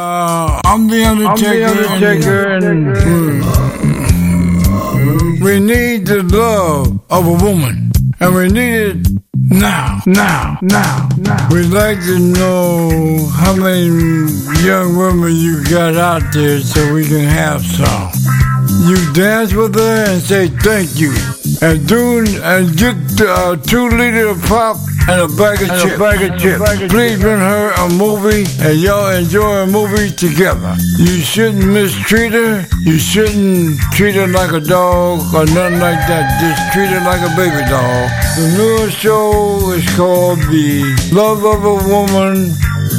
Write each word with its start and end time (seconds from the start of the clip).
Uh, 0.00 0.58
I'm 0.64 0.88
the 0.88 1.04
Undertaker. 1.04 1.66
I'm 1.66 1.76
the 1.76 1.90
Undertaker 1.90 2.40
and- 2.56 2.86
we 5.44 5.60
need 5.60 6.06
the 6.06 6.22
love 6.22 6.98
of 7.10 7.26
a 7.26 7.32
woman, 7.44 7.92
and 8.18 8.34
we 8.34 8.48
need 8.48 8.80
it 8.96 8.96
now. 9.34 10.00
Now, 10.06 10.58
now, 10.62 11.06
now. 11.18 11.48
We'd 11.50 11.66
like 11.66 11.98
to 12.00 12.18
know 12.18 13.26
how 13.40 13.52
many 13.54 13.88
young 14.66 14.96
women 14.96 15.36
you 15.36 15.62
got 15.64 15.96
out 15.96 16.22
there 16.32 16.60
so 16.60 16.94
we 16.94 17.04
can 17.06 17.26
have 17.28 17.60
some. 17.62 18.10
You 18.88 18.96
dance 19.12 19.52
with 19.52 19.74
her 19.74 20.04
and 20.12 20.22
say 20.22 20.48
thank 20.48 20.98
you. 20.98 21.12
And 21.60 21.86
do 21.86 22.24
and 22.42 22.74
get 22.74 22.96
uh, 23.20 23.56
two 23.56 23.88
liter 23.90 24.28
of 24.28 24.40
pop 24.44 24.78
and 25.08 25.20
a 25.22 25.28
bag 25.36 25.62
of 25.62 25.70
And 25.70 25.78
a 25.78 25.82
chips. 25.82 25.98
bag 25.98 26.22
of 26.22 26.38
chips. 26.40 26.92
Please 26.92 27.18
bring 27.20 27.38
her 27.40 27.72
a 27.72 27.88
movie 27.88 28.44
and 28.60 28.78
y'all 28.80 29.10
enjoy 29.10 29.62
a 29.62 29.66
movie 29.66 30.10
together. 30.10 30.76
You 30.98 31.20
shouldn't 31.20 31.64
mistreat 31.66 32.32
her. 32.32 32.66
You 32.82 32.98
shouldn't 32.98 33.80
treat 33.92 34.14
her 34.14 34.26
like 34.26 34.52
a 34.52 34.60
dog 34.60 35.20
or 35.34 35.46
nothing 35.46 35.80
like 35.80 36.00
that. 36.10 36.24
Just 36.40 36.72
treat 36.72 36.88
her 36.90 37.00
like 37.04 37.22
a 37.22 37.32
baby 37.36 37.62
doll. 37.68 38.08
The 38.36 38.54
newest 38.56 38.98
show 38.98 39.72
is 39.72 39.86
called 39.96 40.38
The 40.50 40.84
Love 41.12 41.44
of 41.44 41.64
a 41.64 41.76
Woman. 41.88 42.52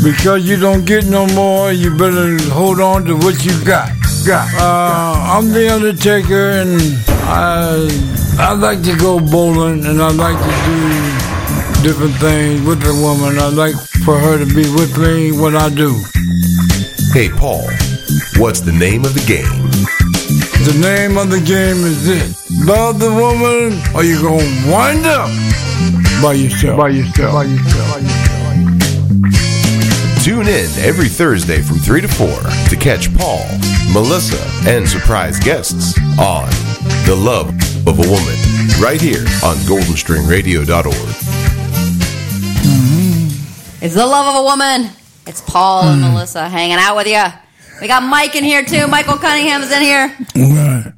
Because 0.03 0.47
you 0.49 0.57
don't 0.57 0.83
get 0.85 1.05
no 1.05 1.27
more, 1.27 1.71
you 1.71 1.95
better 1.95 2.37
hold 2.49 2.79
on 2.79 3.05
to 3.05 3.15
what 3.15 3.43
you 3.45 3.53
got. 3.63 3.89
Got. 4.25 4.47
Uh, 4.55 5.37
I'm 5.37 5.51
the 5.51 5.69
Undertaker, 5.73 6.51
and 6.61 6.79
I 7.25 7.87
I 8.39 8.53
like 8.53 8.81
to 8.83 8.95
go 8.97 9.19
bowling, 9.19 9.85
and 9.85 10.01
I 10.01 10.09
like 10.09 10.37
to 10.37 10.53
do 10.65 11.10
different 11.83 12.13
things 12.15 12.61
with 12.61 12.81
the 12.81 12.93
woman. 12.93 13.39
I 13.39 13.47
like 13.49 13.75
for 14.05 14.17
her 14.17 14.37
to 14.37 14.45
be 14.45 14.69
with 14.75 14.97
me 14.97 15.31
when 15.31 15.55
I 15.55 15.69
do. 15.69 15.93
Hey, 17.13 17.29
Paul, 17.29 17.65
what's 18.37 18.61
the 18.61 18.71
name 18.71 19.03
of 19.05 19.13
the 19.13 19.23
game? 19.25 19.69
The 20.65 20.77
name 20.79 21.17
of 21.17 21.29
the 21.29 21.39
game 21.39 21.83
is 21.83 22.05
this: 22.05 22.65
love 22.65 22.99
the 22.99 23.11
woman, 23.11 23.81
or 23.95 24.03
you're 24.03 24.21
gonna 24.21 24.71
wind 24.71 25.05
up 25.05 25.29
by 26.21 26.33
yourself. 26.33 26.77
by 26.77 26.89
yourself. 26.89 27.33
By 27.33 27.43
yourself. 27.45 27.93
By 27.93 27.99
yourself. 27.99 28.31
Tune 30.23 30.47
in 30.47 30.69
every 30.85 31.09
Thursday 31.09 31.63
from 31.63 31.79
3 31.79 32.01
to 32.01 32.07
4 32.07 32.27
to 32.69 32.75
catch 32.75 33.11
Paul, 33.17 33.43
Melissa, 33.91 34.37
and 34.69 34.87
surprise 34.87 35.39
guests 35.39 35.97
on 36.19 36.47
The 37.07 37.15
Love 37.17 37.49
of 37.87 37.97
a 37.97 38.07
Woman, 38.07 38.37
right 38.79 39.01
here 39.01 39.25
on 39.43 39.57
goldenstringradio.org. 39.65 41.20
It's 43.81 43.95
the 43.95 44.05
love 44.05 44.35
of 44.35 44.41
a 44.41 44.43
woman. 44.43 44.91
It's 45.25 45.41
Paul 45.41 45.87
and 45.87 46.03
hmm. 46.03 46.13
Melissa 46.13 46.47
hanging 46.47 46.77
out 46.77 46.95
with 46.95 47.07
you. 47.07 47.23
We 47.81 47.87
got 47.87 48.03
Mike 48.03 48.35
in 48.35 48.43
here 48.43 48.63
too. 48.63 48.85
Michael 48.87 49.17
Cunningham's 49.17 49.71
in 49.71 49.81
here. 49.81 50.15
Right. 50.35 50.93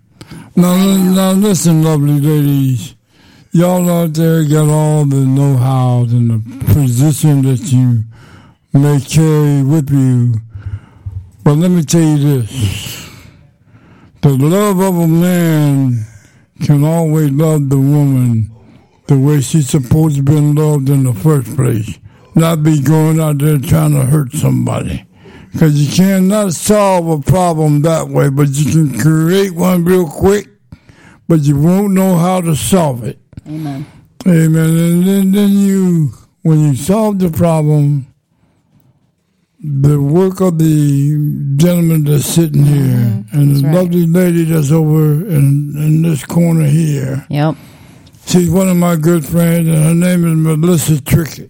Now, 0.55 0.75
now 1.13 1.31
listen, 1.31 1.81
lovely 1.81 2.19
ladies. 2.19 2.95
Y'all 3.53 3.89
out 3.89 4.13
there 4.13 4.43
got 4.43 4.67
all 4.67 5.05
the 5.05 5.15
know-how 5.15 6.01
and 6.09 6.29
the 6.29 6.73
position 6.73 7.43
that 7.43 7.61
you 7.71 8.03
may 8.73 8.99
carry 8.99 9.63
with 9.63 9.89
you. 9.89 10.41
But 11.43 11.55
let 11.55 11.71
me 11.71 11.83
tell 11.83 12.01
you 12.01 12.41
this. 12.41 13.09
The 14.21 14.29
love 14.29 14.79
of 14.79 14.97
a 14.97 15.07
man 15.07 16.05
can 16.63 16.83
always 16.83 17.31
love 17.31 17.69
the 17.69 17.77
woman 17.77 18.51
the 19.07 19.17
way 19.17 19.39
she's 19.41 19.69
supposed 19.69 20.17
to 20.17 20.23
be 20.23 20.33
loved 20.33 20.89
in 20.89 21.03
the 21.03 21.13
first 21.13 21.55
place. 21.55 21.97
Not 22.35 22.63
be 22.63 22.81
going 22.81 23.19
out 23.19 23.37
there 23.37 23.57
trying 23.57 23.93
to 23.93 24.05
hurt 24.05 24.31
somebody. 24.33 25.05
Because 25.51 25.79
you 25.79 25.95
cannot 25.95 26.53
solve 26.53 27.07
a 27.07 27.21
problem 27.21 27.83
that 27.83 28.07
way, 28.09 28.29
but 28.29 28.49
you 28.49 28.71
can 28.71 28.99
create 28.99 29.53
one 29.53 29.85
real 29.85 30.07
quick, 30.09 30.47
but 31.27 31.41
you 31.41 31.59
won't 31.59 31.93
know 31.93 32.17
how 32.17 32.41
to 32.41 32.55
solve 32.55 33.03
it. 33.03 33.19
Amen. 33.47 33.85
Amen. 34.25 34.69
And 34.69 35.07
then, 35.07 35.31
then 35.31 35.49
you, 35.51 36.11
when 36.41 36.59
you 36.59 36.75
solve 36.75 37.19
the 37.19 37.29
problem, 37.29 38.07
the 39.63 40.01
work 40.01 40.41
of 40.41 40.57
the 40.57 41.55
gentleman 41.55 42.03
that's 42.03 42.25
sitting 42.25 42.63
here 42.63 42.97
mm-hmm. 42.97 43.39
and 43.39 43.55
the 43.55 43.67
right. 43.67 43.75
lovely 43.75 44.05
lady 44.07 44.43
that's 44.43 44.71
over 44.71 45.25
in, 45.25 45.73
in 45.77 46.01
this 46.01 46.25
corner 46.25 46.65
here, 46.65 47.25
Yep. 47.29 47.55
she's 48.25 48.49
one 48.49 48.69
of 48.69 48.75
my 48.75 48.95
good 48.95 49.23
friends, 49.23 49.67
and 49.69 49.77
her 49.77 49.93
name 49.93 50.25
is 50.25 50.57
Melissa 50.57 50.93
Trickett. 50.93 51.49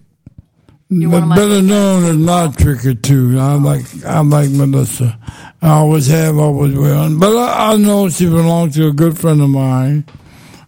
You're 1.00 1.10
But 1.10 1.20
one 1.20 1.22
of 1.24 1.28
my 1.30 1.36
better 1.36 1.62
known 1.62 2.04
as 2.04 2.16
not 2.16 2.54
Trickett 2.54 3.02
too. 3.02 3.38
I'm 3.38 3.64
like 3.64 3.84
I'm 4.04 4.30
like 4.30 4.50
Melissa. 4.50 5.18
I 5.62 5.68
always 5.70 6.06
have, 6.08 6.36
always 6.38 6.74
will. 6.74 7.18
But 7.18 7.36
I, 7.36 7.72
I 7.72 7.76
know 7.76 8.08
she 8.08 8.26
belongs 8.26 8.74
to 8.76 8.88
a 8.88 8.92
good 8.92 9.18
friend 9.18 9.40
of 9.40 9.48
mine, 9.48 10.04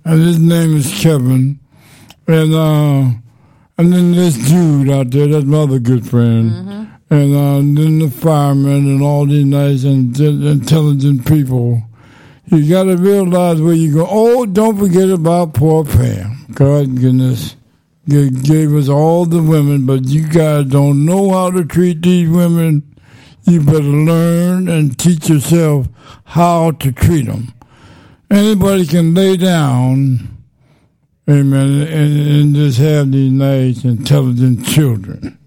and 0.05 0.23
his 0.23 0.39
name 0.39 0.77
is 0.77 1.03
Kevin. 1.03 1.61
And 2.27 2.55
uh, 2.55 3.19
and 3.79 3.93
then 3.93 4.13
there's 4.13 4.37
Jude 4.37 4.91
out 4.91 5.11
there. 5.11 5.27
That's 5.29 5.45
my 5.45 5.59
other 5.59 5.79
good 5.79 6.09
friend. 6.09 6.51
Mm-hmm. 6.51 6.85
And 7.09 7.37
uh, 7.37 7.81
then 7.81 7.99
the 8.01 8.11
firemen 8.11 8.87
and 8.87 9.03
all 9.03 9.27
these 9.27 9.45
nice 9.45 9.85
and 9.85 10.19
intelligent 10.19 11.27
people. 11.27 11.83
You 12.47 12.69
got 12.69 12.85
to 12.85 12.97
realize 12.97 13.61
where 13.61 13.75
you 13.75 13.93
go. 13.93 14.07
Oh, 14.09 14.47
don't 14.47 14.79
forget 14.79 15.11
about 15.11 15.55
poor 15.55 15.85
Pam. 15.85 16.47
God 16.53 16.99
goodness. 17.01 17.57
Gave 18.09 18.73
us 18.75 18.89
all 18.89 19.27
the 19.27 19.43
women, 19.43 19.85
but 19.85 20.05
you 20.05 20.29
guys 20.29 20.67
don't 20.67 21.05
know 21.05 21.31
how 21.33 21.51
to 21.51 21.65
treat 21.65 22.03
these 22.03 22.29
women. 22.29 22.95
You 23.43 23.61
better 23.63 23.81
learn 23.81 24.69
and 24.69 24.97
teach 24.97 25.29
yourself 25.29 25.89
how 26.25 26.71
to 26.73 26.93
treat 26.93 27.27
them. 27.27 27.53
Anybody 28.31 28.87
can 28.87 29.13
lay 29.15 29.37
down, 29.37 30.37
amen, 31.29 31.83
and, 31.83 32.31
and 32.31 32.55
just 32.55 32.79
have 32.79 33.11
these 33.11 33.33
nice, 33.33 33.85
intelligent 33.85 34.65
children. 34.67 35.39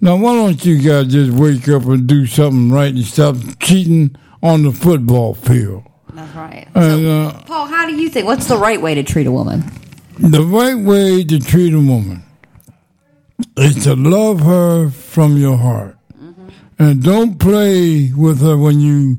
Now, 0.00 0.16
why 0.16 0.34
don't 0.34 0.64
you 0.64 0.78
guys 0.80 1.12
just 1.12 1.30
wake 1.32 1.68
up 1.68 1.84
and 1.84 2.06
do 2.06 2.26
something 2.26 2.70
right 2.70 2.92
and 2.92 3.04
stop 3.04 3.36
cheating 3.60 4.16
on 4.42 4.62
the 4.62 4.72
football 4.72 5.34
field? 5.34 5.84
That's 6.12 6.34
right. 6.34 6.68
And 6.74 7.06
uh, 7.06 7.32
Paul, 7.42 7.66
how 7.66 7.86
do 7.86 7.94
you 7.94 8.08
think? 8.08 8.26
What's 8.26 8.46
the 8.46 8.56
right 8.56 8.80
way 8.80 8.94
to 8.94 9.02
treat 9.02 9.26
a 9.26 9.32
woman? 9.32 9.62
The 10.30 10.42
right 10.42 10.76
way 10.76 11.24
to 11.24 11.38
treat 11.38 11.74
a 11.74 11.78
woman 11.80 12.22
is 13.56 13.82
to 13.84 13.94
love 13.94 14.40
her 14.40 14.90
from 14.90 15.36
your 15.36 15.56
heart. 15.56 15.96
And 16.78 17.02
don't 17.02 17.38
play 17.38 18.12
with 18.16 18.40
her 18.40 18.56
when 18.56 18.80
you 18.80 19.18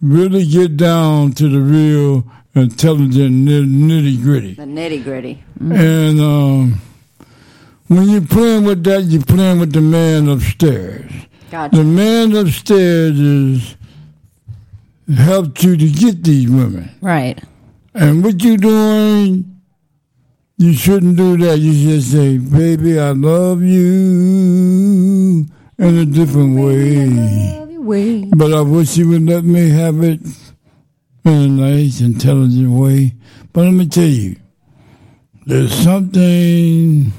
really 0.00 0.46
get 0.46 0.76
down 0.76 1.32
to 1.32 1.48
the 1.48 1.60
real 1.60 2.24
intelligent 2.54 3.48
nitty 3.48 4.22
gritty. 4.22 4.54
The 4.54 4.62
nitty 4.62 5.04
gritty. 5.04 5.42
And 5.60 6.20
um, 6.20 6.80
when 7.88 8.08
you're 8.08 8.20
playing 8.22 8.64
with 8.64 8.82
that, 8.84 9.02
you're 9.02 9.22
playing 9.22 9.60
with 9.60 9.72
the 9.72 9.80
man 9.80 10.28
upstairs. 10.28 11.10
Gotcha. 11.50 11.76
The 11.76 11.84
man 11.84 12.34
upstairs 12.34 13.18
is 13.18 13.76
helped 15.14 15.62
you 15.62 15.76
to 15.76 15.88
get 15.88 16.24
these 16.24 16.48
women. 16.50 16.90
Right. 17.00 17.42
And 17.94 18.24
what 18.24 18.42
you 18.42 18.56
doing, 18.56 19.55
you 20.58 20.72
shouldn't 20.72 21.16
do 21.16 21.36
that. 21.38 21.58
You 21.58 21.72
should 21.72 22.02
say, 22.02 22.38
baby, 22.38 22.98
I 22.98 23.10
love 23.10 23.62
you 23.62 25.46
in 25.78 25.98
a 25.98 26.04
different 26.06 26.58
way. 26.58 27.66
Wait. 27.78 28.30
But 28.36 28.52
I 28.52 28.62
wish 28.62 28.96
you 28.96 29.08
would 29.10 29.22
let 29.22 29.44
me 29.44 29.68
have 29.70 30.02
it 30.02 30.20
in 31.24 31.32
a 31.32 31.48
nice, 31.48 32.00
intelligent 32.00 32.70
way. 32.70 33.14
But 33.52 33.64
let 33.66 33.74
me 33.74 33.86
tell 33.86 34.04
you, 34.04 34.36
there's 35.46 35.72
something 35.72 37.12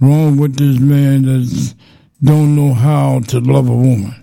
wrong 0.00 0.36
with 0.38 0.56
this 0.56 0.78
man 0.80 1.22
that 1.22 1.74
don't 2.22 2.56
know 2.56 2.72
how 2.74 3.20
to 3.28 3.40
love 3.40 3.68
a 3.68 3.76
woman. 3.76 4.14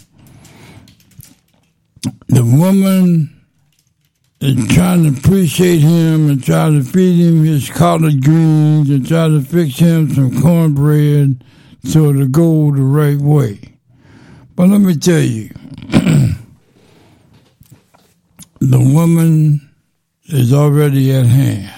The 2.28 2.44
woman 2.44 3.33
is 4.44 4.68
trying 4.76 5.04
to 5.04 5.18
appreciate 5.18 5.80
him 5.80 6.30
and 6.30 6.44
try 6.44 6.70
to 6.70 6.84
feed 6.84 7.26
him 7.26 7.46
his 7.46 7.70
collard 7.70 8.22
greens 8.22 8.90
and 8.90 9.08
try 9.08 9.30
to 9.30 9.42
fix 9.42 9.80
him 9.80 10.14
some 10.14 10.42
cornbread 10.42 11.42
so 11.86 12.10
it'll 12.10 12.28
go 12.28 12.70
the 12.72 12.82
right 12.82 13.18
way. 13.18 13.60
But 14.56 14.68
let 14.68 14.82
me 14.82 14.96
tell 14.96 15.22
you, 15.22 15.48
the 18.60 18.80
woman 18.80 19.70
is 20.26 20.54
already 20.54 21.14
at 21.14 21.26
hand. 21.26 21.74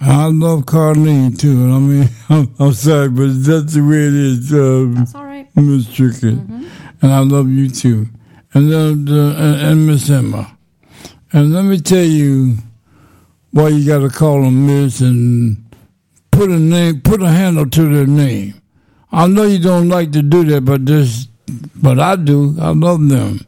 I 0.00 0.26
love 0.26 0.60
Carlene 0.62 1.38
too, 1.38 1.64
and 1.64 1.72
I 1.72 1.78
mean, 1.80 2.08
I'm, 2.30 2.54
I'm 2.58 2.72
sorry, 2.72 3.10
but 3.10 3.28
that's 3.44 3.74
the 3.74 3.80
way 3.82 4.06
it 4.06 4.14
is, 4.14 4.52
um, 4.54 4.94
That's 4.94 5.14
all 5.14 5.24
right. 5.24 5.54
Miss 5.54 5.86
Trickett. 5.86 6.70
And 7.02 7.12
I 7.12 7.18
love 7.20 7.50
you 7.50 7.68
too. 7.68 8.08
And, 8.54 8.70
the, 8.70 9.36
and, 9.38 9.60
and 9.60 9.86
Miss 9.86 10.08
Emma. 10.08 10.54
And 11.34 11.52
let 11.52 11.64
me 11.64 11.80
tell 11.80 12.04
you 12.04 12.58
why 13.50 13.66
you 13.70 13.84
got 13.84 13.98
to 13.98 14.08
call 14.08 14.42
them 14.42 14.68
Miss 14.68 15.00
and 15.00 15.64
put 16.30 16.48
a 16.48 16.60
name, 16.60 17.00
put 17.00 17.20
a 17.22 17.28
handle 17.28 17.68
to 17.70 17.92
their 17.92 18.06
name. 18.06 18.54
I 19.10 19.26
know 19.26 19.42
you 19.42 19.58
don't 19.58 19.88
like 19.88 20.12
to 20.12 20.22
do 20.22 20.44
that, 20.44 20.60
but 20.64 20.84
just 20.84 21.28
but 21.74 21.98
I 21.98 22.14
do. 22.14 22.56
I 22.60 22.68
love 22.70 23.08
them. 23.08 23.40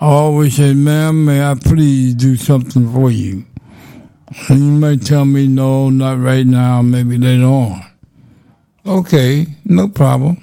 I 0.00 0.06
always 0.06 0.56
say, 0.56 0.74
ma'am, 0.74 1.24
may 1.24 1.48
I 1.48 1.54
please 1.54 2.16
do 2.16 2.34
something 2.34 2.92
for 2.92 3.08
you? 3.08 3.44
And 4.48 4.58
you 4.58 4.72
may 4.72 4.96
tell 4.96 5.24
me, 5.24 5.46
no, 5.46 5.90
not 5.90 6.18
right 6.18 6.44
now, 6.44 6.82
maybe 6.82 7.18
later 7.18 7.44
on. 7.44 7.82
Okay, 8.84 9.46
no 9.64 9.86
problem. 9.86 10.42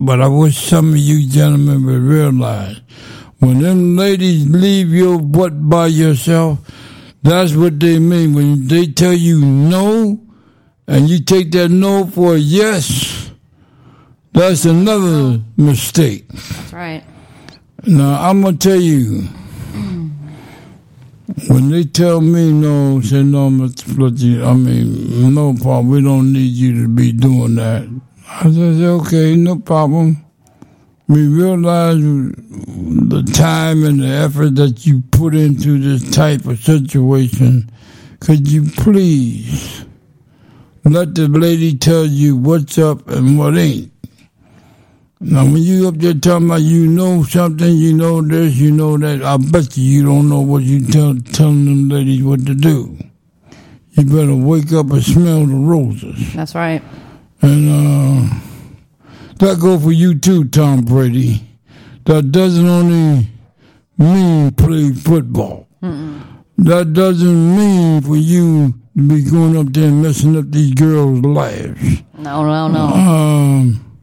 But 0.00 0.20
I 0.20 0.26
wish 0.26 0.58
some 0.58 0.90
of 0.90 0.96
you 0.96 1.28
gentlemen 1.28 1.86
would 1.86 2.02
realize 2.02 2.80
when 3.40 3.60
them 3.60 3.96
ladies 3.96 4.48
leave 4.48 4.90
your 4.90 5.18
butt 5.20 5.68
by 5.68 5.86
yourself, 5.86 6.58
that's 7.22 7.54
what 7.54 7.80
they 7.80 7.98
mean. 7.98 8.34
When 8.34 8.68
they 8.68 8.86
tell 8.86 9.12
you 9.12 9.40
no, 9.44 10.20
and 10.86 11.08
you 11.08 11.20
take 11.22 11.50
that 11.52 11.70
no 11.70 12.06
for 12.06 12.34
a 12.34 12.38
yes, 12.38 13.30
that's 14.32 14.64
another 14.64 15.40
mistake. 15.56 16.28
That's 16.28 16.72
right. 16.72 17.04
Now, 17.86 18.20
I'm 18.28 18.42
going 18.42 18.58
to 18.58 18.68
tell 18.68 18.80
you, 18.80 19.22
when 21.48 21.70
they 21.70 21.84
tell 21.84 22.20
me 22.20 22.52
no, 22.52 23.00
say 23.00 23.22
no, 23.22 23.48
Mr. 23.48 23.82
Fletcher, 23.94 24.44
I 24.44 24.52
mean, 24.52 25.32
no 25.34 25.54
problem, 25.54 25.88
we 25.88 26.02
don't 26.02 26.32
need 26.32 26.52
you 26.52 26.82
to 26.82 26.88
be 26.88 27.12
doing 27.12 27.54
that. 27.54 27.88
I 28.28 28.42
said, 28.42 28.82
okay, 28.82 29.34
no 29.36 29.56
problem. 29.58 30.24
We 31.10 31.26
realize 31.26 31.98
the 32.00 33.28
time 33.34 33.82
and 33.84 34.00
the 34.00 34.06
effort 34.06 34.54
that 34.54 34.86
you 34.86 35.02
put 35.10 35.34
into 35.34 35.80
this 35.80 36.08
type 36.14 36.46
of 36.46 36.60
situation. 36.60 37.68
Could 38.20 38.48
you 38.48 38.70
please 38.76 39.84
let 40.84 41.16
the 41.16 41.26
lady 41.26 41.76
tell 41.76 42.06
you 42.06 42.36
what's 42.36 42.78
up 42.78 43.08
and 43.08 43.36
what 43.36 43.56
ain't? 43.56 43.90
Now, 45.18 45.46
when 45.46 45.56
you 45.56 45.88
up 45.88 45.96
there 45.96 46.14
talking 46.14 46.46
about 46.46 46.62
you 46.62 46.86
know 46.86 47.24
something, 47.24 47.76
you 47.76 47.92
know 47.92 48.22
this, 48.22 48.54
you 48.56 48.70
know 48.70 48.96
that, 48.98 49.24
I 49.24 49.36
bet 49.36 49.76
you 49.76 49.82
you 49.82 50.04
don't 50.04 50.28
know 50.28 50.42
what 50.42 50.62
you 50.62 50.86
tell 50.86 51.16
telling 51.32 51.64
them 51.64 51.88
ladies 51.88 52.22
what 52.22 52.46
to 52.46 52.54
do. 52.54 52.96
You 53.94 54.04
better 54.04 54.36
wake 54.36 54.72
up 54.72 54.92
and 54.92 55.02
smell 55.02 55.44
the 55.44 55.56
roses. 55.56 56.34
That's 56.34 56.54
right. 56.54 56.80
And 57.42 57.68
uh, 57.68 58.34
that 59.40 59.58
go 59.60 59.78
for 59.78 59.92
you 59.92 60.18
too, 60.18 60.44
Tom 60.48 60.82
Brady. 60.84 61.46
That 62.04 62.30
doesn't 62.32 62.66
only 62.66 63.28
mean 63.98 64.52
play 64.52 64.92
football. 64.92 65.66
That 65.82 66.92
doesn't 66.92 67.56
mean 67.56 68.02
for 68.02 68.16
you 68.16 68.74
to 68.96 69.08
be 69.08 69.22
going 69.24 69.56
up 69.56 69.72
there 69.72 69.88
and 69.88 70.02
messing 70.02 70.36
up 70.36 70.50
these 70.50 70.74
girls' 70.74 71.20
lives. 71.20 72.02
No, 72.18 72.44
no, 72.44 72.68
no. 72.68 72.84
Um, 72.84 73.98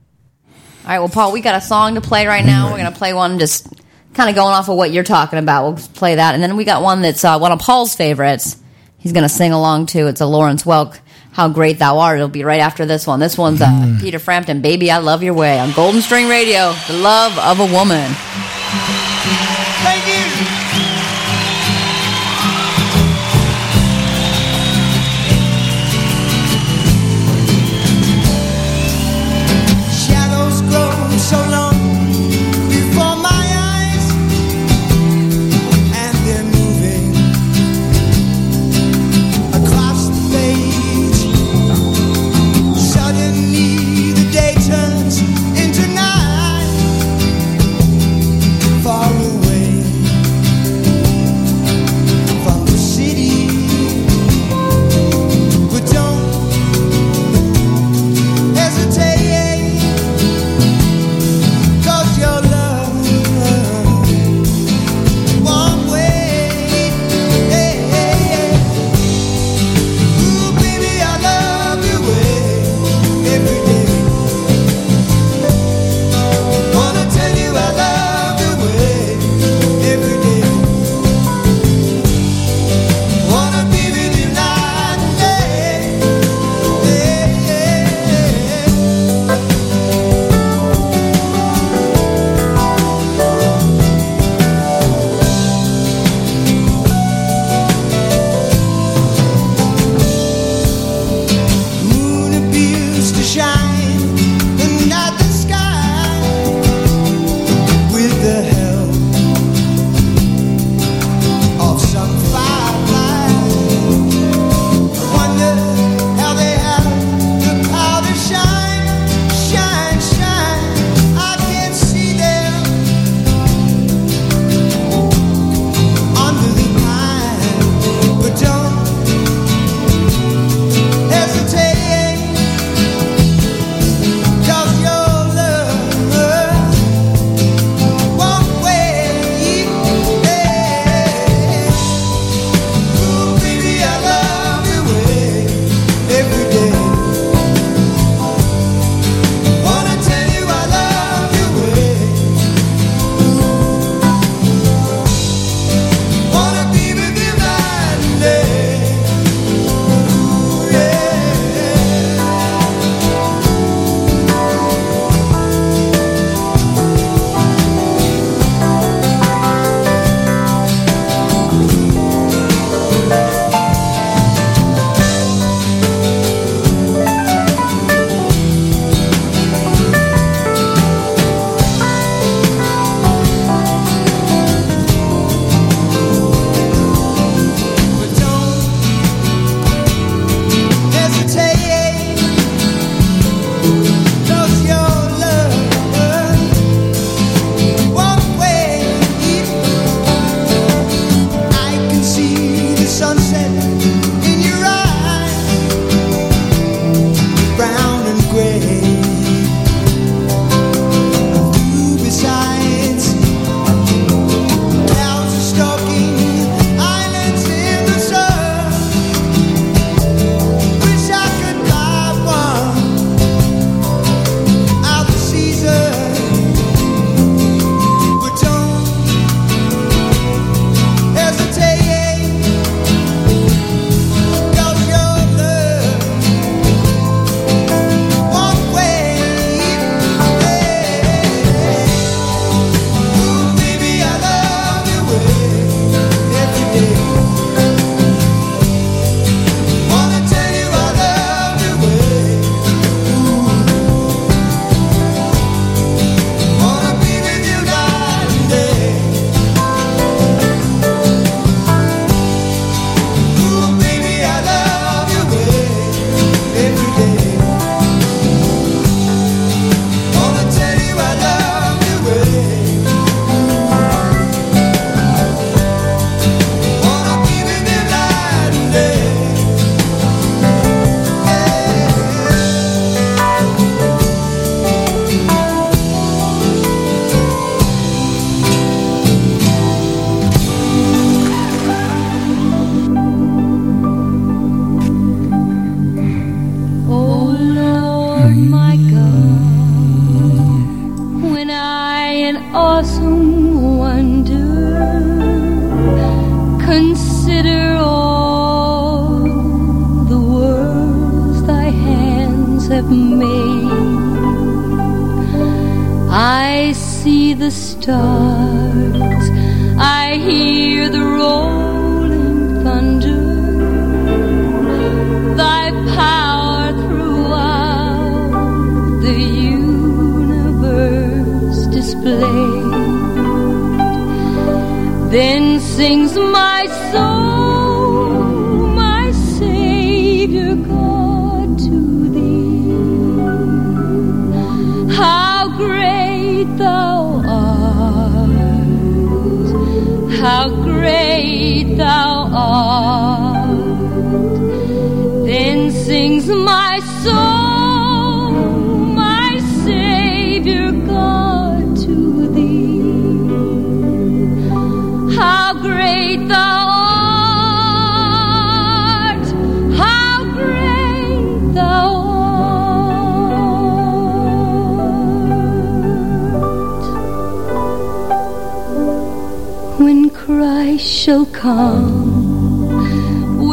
All 0.83 0.89
right, 0.89 0.99
well, 0.99 1.09
Paul, 1.09 1.31
we 1.33 1.41
got 1.41 1.55
a 1.55 1.61
song 1.61 1.95
to 1.95 2.01
play 2.01 2.25
right 2.25 2.45
now. 2.45 2.71
We're 2.71 2.79
going 2.79 2.91
to 2.91 2.97
play 2.97 3.13
one 3.13 3.37
just 3.37 3.67
kind 4.15 4.29
of 4.29 4.35
going 4.35 4.53
off 4.55 4.69
of 4.69 4.75
what 4.75 4.91
you're 4.91 5.03
talking 5.03 5.37
about. 5.37 5.63
We'll 5.67 5.87
play 5.93 6.15
that. 6.15 6.33
And 6.33 6.41
then 6.41 6.55
we 6.57 6.63
got 6.63 6.81
one 6.81 7.03
that's 7.03 7.23
uh, 7.23 7.37
one 7.37 7.51
of 7.51 7.59
Paul's 7.59 7.95
favorites. 7.95 8.57
He's 8.97 9.13
going 9.13 9.23
to 9.23 9.29
sing 9.29 9.51
along 9.51 9.87
to. 9.87 10.07
It's 10.07 10.21
a 10.21 10.25
Lawrence 10.25 10.63
Welk, 10.63 10.99
How 11.33 11.49
Great 11.49 11.79
Thou 11.79 11.99
Art. 11.99 12.17
It'll 12.17 12.27
be 12.29 12.43
right 12.43 12.59
after 12.59 12.85
this 12.85 13.05
one. 13.05 13.19
This 13.19 13.37
one's 13.37 13.61
uh, 13.61 13.97
Peter 14.01 14.19
Frampton, 14.19 14.61
Baby, 14.61 14.89
I 14.89 14.97
Love 14.97 15.21
Your 15.23 15.33
Way 15.35 15.59
on 15.59 15.71
Golden 15.73 16.01
String 16.01 16.27
Radio, 16.27 16.73
The 16.87 16.93
Love 16.93 17.37
of 17.37 17.59
a 17.59 17.65
Woman. 17.71 18.11
Thank 19.83 20.07
you. 20.07 20.26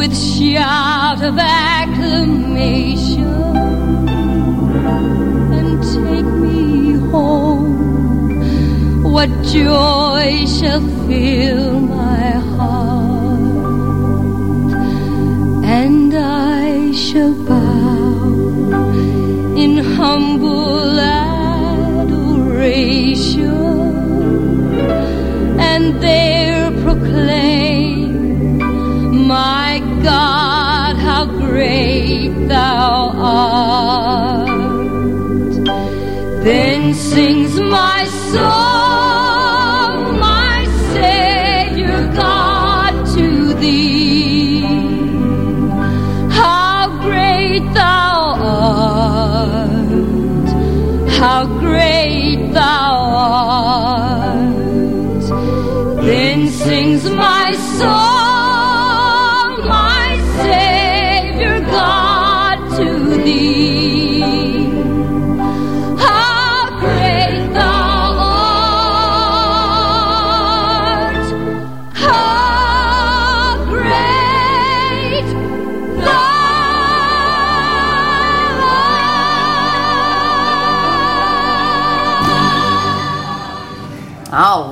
With 0.07 0.17
shout 0.19 1.23
of 1.23 1.39
acclamation 1.39 3.25
and 5.59 5.83
take 5.83 6.31
me 6.45 6.93
home, 7.11 8.43
what 9.03 9.31
joy 9.45 10.45
shall 10.45 10.83
fill 11.07 11.81
my 11.81 12.33
heart, 12.57 13.41
and 15.65 16.15
I 16.15 16.93
shall 16.93 17.33
bow 17.33 18.75
in 19.57 19.79
humble 19.79 21.01
adoration. 21.01 22.11
And 25.59 25.85
there 26.03 26.34
great 32.05 32.49
thou 32.49 33.13
art. 33.17 34.49
Then 36.45 36.93
sings 36.95 37.59
my 37.59 38.05
soul, 38.31 38.74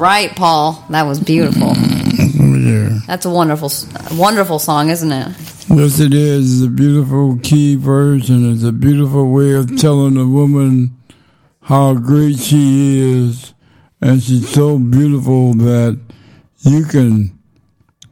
right, 0.03 0.35
Paul. 0.35 0.85
That 0.91 1.05
was 1.05 1.21
beautiful. 1.21 1.73
Yeah. 1.77 2.99
That's 3.07 3.25
a 3.25 3.31
wonderful, 3.31 3.71
wonderful 4.17 4.59
song, 4.59 4.91
isn't 4.91 5.13
it? 5.13 5.29
Yes, 5.69 6.01
it 6.01 6.13
is. 6.13 6.61
It's 6.61 6.67
a 6.67 6.71
beautiful 6.71 7.39
key 7.39 7.77
verse, 7.77 8.29
and 8.29 8.53
it's 8.53 8.65
a 8.65 8.73
beautiful 8.73 9.31
way 9.31 9.53
of 9.53 9.79
telling 9.79 10.17
a 10.17 10.27
woman 10.27 10.97
how 11.63 11.95
great 11.95 12.39
she 12.39 12.99
is. 13.01 13.55
And 14.01 14.21
she's 14.21 14.49
so 14.49 14.79
beautiful 14.79 15.55
that 15.55 16.01
you 16.59 16.85
can 16.85 17.39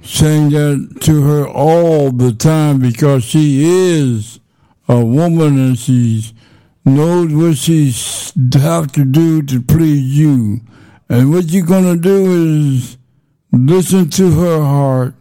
sing 0.02 0.50
that 0.50 0.99
to 1.02 1.23
her 1.23 1.49
all 1.49 2.12
the 2.12 2.32
time 2.32 2.78
because 2.78 3.25
she 3.25 3.64
is 3.64 4.38
a 4.88 5.04
woman 5.04 5.59
and 5.59 5.76
she 5.78 6.25
knows 6.85 7.35
what 7.35 7.56
she 7.56 7.92
have 8.54 8.92
to 8.92 9.04
do 9.04 9.42
to 9.42 9.61
please 9.61 10.16
you. 10.16 10.61
And 11.11 11.31
what 11.31 11.50
you're 11.50 11.67
going 11.67 11.85
to 11.85 11.97
do 11.97 12.73
is 12.73 12.97
listen 13.52 14.09
to 14.11 14.31
her 14.31 14.62
heart 14.62 15.14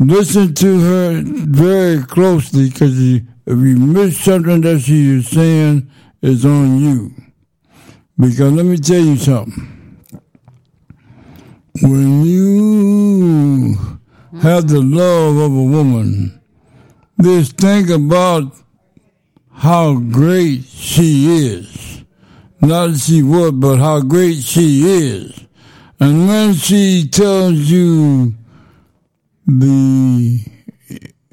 listen 0.00 0.54
to 0.54 0.80
her 0.80 1.22
very 1.22 2.02
closely 2.04 2.70
because 2.70 2.98
if 2.98 3.22
you 3.46 3.76
miss 3.76 4.18
something 4.18 4.62
that 4.62 4.80
she 4.80 5.10
is 5.10 5.28
saying, 5.28 5.90
it's 6.22 6.44
on 6.44 6.80
you. 6.80 7.14
Because 8.18 8.52
let 8.52 8.66
me 8.66 8.78
tell 8.78 9.00
you 9.00 9.16
something. 9.16 9.98
When 11.82 12.24
you 12.24 13.76
have 14.40 14.68
the 14.68 14.80
love 14.80 15.36
of 15.36 15.52
a 15.52 15.62
woman, 15.62 16.40
just 17.20 17.56
think 17.58 17.90
about 17.90 18.54
how 19.52 19.98
great 19.98 20.64
she 20.64 21.44
is. 21.46 21.99
Not 22.62 22.88
that 22.88 22.98
she 22.98 23.22
was, 23.22 23.52
but 23.52 23.78
how 23.78 24.00
great 24.00 24.42
she 24.42 24.82
is. 24.82 25.46
And 25.98 26.28
when 26.28 26.54
she 26.54 27.08
tells 27.08 27.54
you 27.70 28.34
the 29.46 30.40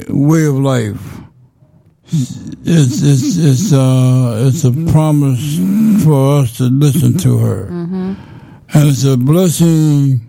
way 0.09 0.45
of 0.45 0.55
life. 0.55 1.19
It's 2.09 3.01
it's 3.01 3.37
it's 3.37 3.73
uh 3.73 4.45
it's 4.47 4.63
a 4.63 4.71
promise 4.91 5.59
for 6.03 6.39
us 6.39 6.57
to 6.57 6.63
listen 6.63 7.17
to 7.19 7.37
her, 7.39 7.65
and 7.67 8.17
it's 8.73 9.03
a 9.03 9.17
blessing, 9.17 10.21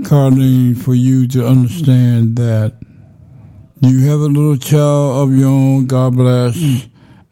Carlene, 0.00 0.76
for 0.76 0.94
you 0.94 1.26
to 1.28 1.46
understand 1.46 2.36
that 2.36 2.78
you 3.80 4.06
have 4.08 4.20
a 4.20 4.26
little 4.26 4.56
child 4.56 5.28
of 5.28 5.36
your 5.36 5.48
own. 5.48 5.86
God 5.86 6.16
bless, 6.16 6.56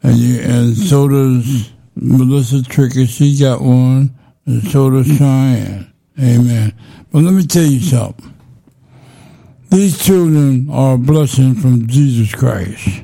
and 0.03 0.17
you 0.17 0.41
and 0.41 0.75
so 0.77 1.07
does 1.07 1.71
Melissa 1.95 2.57
Trickett. 2.57 3.09
She 3.09 3.39
got 3.39 3.61
one, 3.61 4.13
and 4.45 4.63
so 4.63 4.89
does 4.89 5.07
Cheyenne. 5.07 5.91
Amen. 6.19 6.73
But 7.11 7.23
let 7.23 7.33
me 7.33 7.45
tell 7.45 7.63
you 7.63 7.79
something. 7.79 8.33
These 9.69 10.05
children 10.05 10.69
are 10.69 10.95
a 10.95 10.97
blessing 10.97 11.55
from 11.55 11.87
Jesus 11.87 12.35
Christ. 12.35 13.03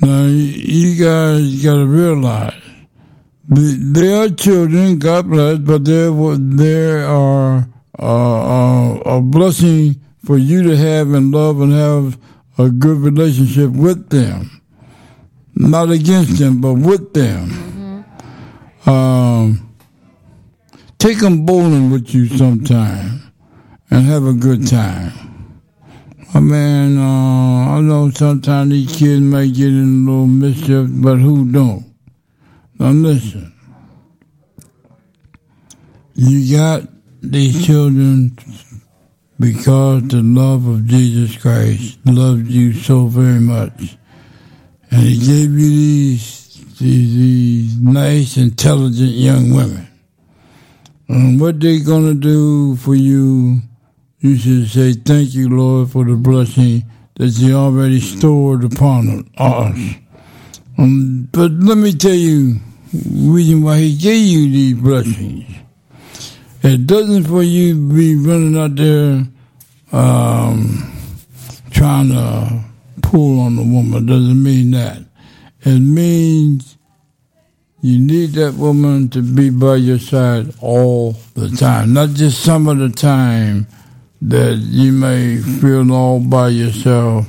Now, 0.00 0.26
you 0.26 1.04
guys 1.04 1.64
got 1.64 1.74
to 1.74 1.86
realize 1.86 2.54
they 3.48 4.12
are 4.14 4.28
children, 4.28 4.98
God 4.98 5.28
bless, 5.28 5.58
but 5.58 5.84
they 5.84 6.08
they 6.10 7.02
are 7.02 7.68
uh, 7.98 8.02
uh, 8.02 9.00
a 9.16 9.20
blessing 9.20 10.00
for 10.24 10.36
you 10.38 10.62
to 10.62 10.76
have 10.76 11.12
and 11.12 11.32
love 11.32 11.60
and 11.60 11.72
have 11.72 12.18
a 12.58 12.70
good 12.70 12.98
relationship 12.98 13.70
with 13.70 14.10
them. 14.10 14.60
Not 15.60 15.90
against 15.90 16.38
them, 16.38 16.60
but 16.60 16.74
with 16.74 17.12
them. 17.12 18.04
Um, 18.86 19.74
take 20.98 21.18
them 21.18 21.44
bowling 21.44 21.90
with 21.90 22.14
you 22.14 22.28
sometime 22.28 23.32
and 23.90 24.06
have 24.06 24.24
a 24.24 24.32
good 24.32 24.68
time. 24.68 25.12
I 26.32 26.38
mean, 26.38 26.96
uh, 26.96 27.74
I 27.74 27.80
know 27.80 28.08
sometimes 28.10 28.70
these 28.70 28.94
kids 28.94 29.20
might 29.20 29.52
get 29.52 29.66
in 29.66 30.06
a 30.06 30.10
little 30.10 30.26
mischief, 30.28 30.88
but 30.90 31.16
who 31.16 31.50
don't? 31.50 31.92
Now 32.78 32.90
listen. 32.90 33.52
You 36.14 36.56
got 36.56 36.82
these 37.20 37.66
children 37.66 38.36
because 39.40 40.04
the 40.04 40.22
love 40.22 40.68
of 40.68 40.86
Jesus 40.86 41.36
Christ 41.36 41.98
loves 42.04 42.48
you 42.48 42.72
so 42.74 43.06
very 43.08 43.40
much. 43.40 43.98
And 44.90 45.00
he 45.02 45.18
gave 45.18 45.50
you 45.52 45.68
these 45.68 46.38
these, 46.78 47.14
these, 47.16 47.80
nice, 47.80 48.36
intelligent 48.36 49.10
young 49.10 49.50
women. 49.52 49.88
What 51.38 51.58
they 51.60 51.80
gonna 51.80 52.14
do 52.14 52.76
for 52.76 52.94
you, 52.94 53.60
you 54.20 54.36
should 54.36 54.68
say, 54.68 54.92
thank 54.92 55.34
you, 55.34 55.48
Lord, 55.48 55.90
for 55.90 56.04
the 56.04 56.14
blessing 56.14 56.84
that 57.16 57.30
you 57.38 57.54
already 57.54 57.98
stored 58.00 58.62
upon 58.62 59.28
us. 59.38 59.76
Um, 60.78 61.28
but 61.32 61.50
let 61.50 61.78
me 61.78 61.92
tell 61.92 62.14
you, 62.14 62.56
reason 62.92 63.62
why 63.62 63.78
he 63.78 63.96
gave 63.96 64.24
you 64.24 64.50
these 64.50 64.74
blessings. 64.74 65.46
It 66.62 66.86
doesn't 66.86 67.24
for 67.24 67.42
you 67.42 67.74
be 67.74 68.14
running 68.16 68.56
out 68.56 68.76
there 68.76 69.26
um, 69.90 70.92
trying 71.70 72.10
to 72.10 72.64
pull 73.10 73.40
on 73.40 73.58
a 73.58 73.62
woman. 73.62 74.04
Doesn't 74.04 74.42
mean 74.42 74.72
that. 74.72 74.98
It 75.62 75.80
means 75.80 76.76
you 77.80 77.98
need 77.98 78.30
that 78.32 78.54
woman 78.54 79.08
to 79.10 79.22
be 79.22 79.50
by 79.50 79.76
your 79.76 79.98
side 79.98 80.52
all 80.60 81.12
the 81.34 81.48
time, 81.48 81.94
not 81.94 82.10
just 82.10 82.42
some 82.42 82.68
of 82.68 82.78
the 82.78 82.90
time 82.90 83.66
that 84.20 84.56
you 84.56 84.92
may 84.92 85.38
feel 85.38 85.90
all 85.92 86.20
by 86.20 86.48
yourself. 86.48 87.26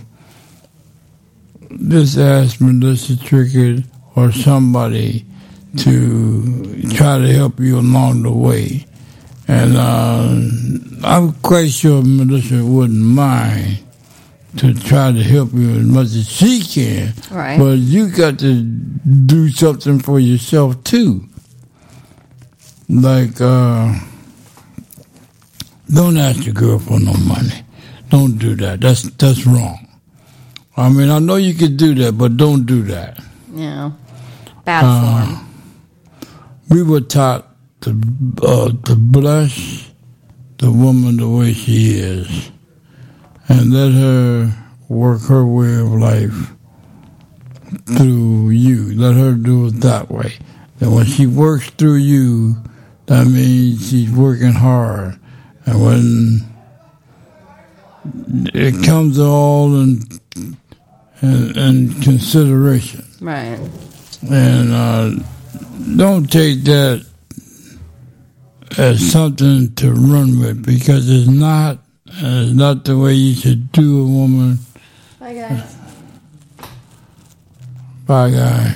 Just 1.88 2.18
ask 2.18 2.60
Melissa 2.60 3.14
Trickett 3.14 3.86
or 4.16 4.32
somebody 4.32 5.26
to 5.78 6.90
try 6.90 7.20
to 7.20 7.32
help 7.32 7.60
you 7.60 7.80
along 7.80 8.24
the 8.24 8.32
way. 8.32 8.86
And 9.48 9.78
uh, 9.78 11.08
I'm 11.08 11.34
quite 11.42 11.70
sure 11.70 12.02
Melissa 12.04 12.66
wouldn't 12.66 13.00
mind 13.00 13.80
to 14.60 14.74
try 14.74 15.12
to 15.12 15.24
help 15.24 15.54
you 15.54 15.70
as 15.72 15.86
much 15.86 16.08
as 16.16 16.30
she 16.30 16.62
can. 16.62 17.14
Right. 17.32 17.58
But 17.58 17.78
you 17.80 18.10
got 18.10 18.40
to 18.40 18.62
do 18.62 19.50
something 19.50 20.00
for 20.00 20.20
yourself 20.20 20.84
too. 20.84 21.26
Like, 22.90 23.40
uh, 23.40 23.96
don't 25.94 26.18
ask 26.18 26.46
your 26.46 26.54
girl 26.54 26.80
for 26.80 27.00
no 27.00 27.14
money. 27.14 27.64
Don't 28.10 28.38
do 28.38 28.56
that. 28.56 28.82
That's 28.82 29.04
that's 29.18 29.46
wrong. 29.46 29.88
I 30.76 30.90
mean, 30.90 31.10
I 31.10 31.20
know 31.20 31.36
you 31.36 31.54
could 31.54 31.78
do 31.78 31.94
that, 31.96 32.18
but 32.18 32.38
don't 32.38 32.66
do 32.66 32.84
that. 32.84 33.20
Yeah. 33.54 33.92
Bad 34.66 34.84
Uh, 34.86 35.26
form. 35.26 35.46
We 36.70 36.84
were 36.84 37.02
taught 37.02 37.48
to 37.82 37.92
uh, 38.44 38.72
to 38.86 38.96
bless 38.96 39.90
the 40.58 40.72
woman 40.72 41.18
the 41.18 41.30
way 41.30 41.54
she 41.54 41.92
is, 42.00 42.52
and 43.50 43.74
let 43.74 43.92
her 43.92 44.56
work 44.88 45.22
her 45.24 45.46
way 45.46 45.76
of 45.76 45.92
life 45.92 46.52
through 47.98 48.50
you. 48.52 48.94
Let 48.96 49.16
her 49.16 49.34
do 49.34 49.68
it 49.68 49.82
that 49.82 50.10
way. 50.10 50.34
And 50.80 50.96
when 50.96 51.06
she 51.06 51.26
works 51.28 51.70
through 51.72 51.96
you, 51.98 52.56
that 53.08 53.26
means 53.28 53.90
she's 53.90 54.10
working 54.12 54.54
hard. 54.54 55.20
And 55.66 55.84
when 55.84 56.40
it 58.54 58.86
comes 58.86 59.20
all 59.20 59.76
in, 59.82 60.02
in, 61.22 61.58
in 61.58 62.02
consideration, 62.02 63.04
Right. 63.20 63.60
and 64.32 64.72
uh, 64.72 65.12
don't 65.98 66.32
take 66.32 66.64
that 66.64 67.06
as 68.78 69.12
something 69.12 69.74
to 69.76 69.92
run 69.92 70.40
with 70.40 70.66
because 70.66 71.10
it's 71.10 71.28
not. 71.28 71.80
It's 72.12 72.52
not 72.54 72.86
the 72.86 72.98
way 72.98 73.14
you 73.14 73.36
should 73.36 73.72
do 73.72 74.02
a 74.02 74.06
woman. 74.06 74.60
Bye, 75.20 75.34
guys. 75.36 75.76
Bye, 78.06 78.32
guys. 78.32 78.76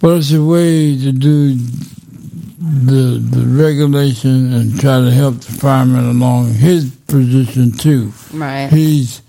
But 0.00 0.18
it's 0.18 0.32
a 0.32 0.42
way 0.44 0.96
to 0.96 1.12
do 1.12 1.54
the 1.54 3.18
the 3.18 3.44
regulation 3.46 4.52
and 4.52 4.78
try 4.80 5.00
to 5.00 5.10
help 5.10 5.36
the 5.40 5.52
fireman 5.52 6.04
along 6.04 6.52
his 6.54 6.90
position 7.08 7.72
too. 7.72 8.12
Right. 8.32 8.68
He's 8.68 9.22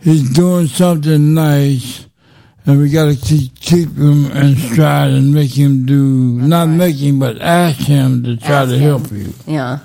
he's 0.00 0.28
doing 0.30 0.66
something 0.66 1.32
nice, 1.34 2.06
and 2.66 2.78
we 2.80 2.90
got 2.90 3.06
to 3.06 3.16
keep, 3.16 3.54
keep 3.58 3.88
him 3.96 4.26
in 4.32 4.56
stride 4.56 5.12
and 5.12 5.32
make 5.32 5.56
him 5.56 5.86
do 5.86 6.38
not 6.40 6.68
right. 6.68 6.76
make 6.76 6.96
him, 6.96 7.18
but 7.18 7.40
ask 7.40 7.78
him 7.78 8.22
to 8.24 8.36
try 8.36 8.62
Ask 8.62 8.70
to 8.70 8.76
him. 8.78 8.82
help 8.82 9.10
you. 9.12 9.32
Yeah. 9.46 9.78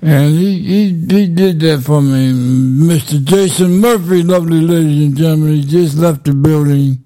And 0.00 0.32
he, 0.32 0.62
he 0.62 0.88
he 0.90 1.26
did 1.26 1.58
that 1.60 1.82
for 1.82 2.00
me. 2.00 2.32
Mr. 2.32 3.22
Jason 3.24 3.80
Murphy, 3.80 4.22
lovely 4.22 4.60
ladies 4.60 5.06
and 5.06 5.16
gentlemen, 5.16 5.54
he 5.54 5.64
just 5.64 5.96
left 5.96 6.24
the 6.24 6.32
building, 6.32 7.02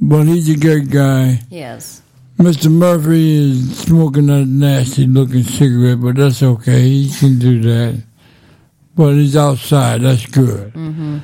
but 0.00 0.24
he's 0.24 0.50
a 0.50 0.56
good 0.56 0.90
guy. 0.90 1.38
Yes. 1.48 2.02
Mr. 2.38 2.72
Murphy 2.72 3.36
is 3.52 3.78
smoking 3.78 4.26
that 4.26 4.46
nasty 4.46 5.06
looking 5.06 5.44
cigarette, 5.44 6.00
but 6.00 6.16
that's 6.16 6.42
okay. 6.42 6.80
He 6.82 7.08
can 7.16 7.38
do 7.38 7.60
that. 7.60 8.02
But 8.96 9.12
he's 9.12 9.36
outside. 9.36 10.00
That's 10.02 10.26
good. 10.26 10.72
Mm-hmm. 10.72 11.18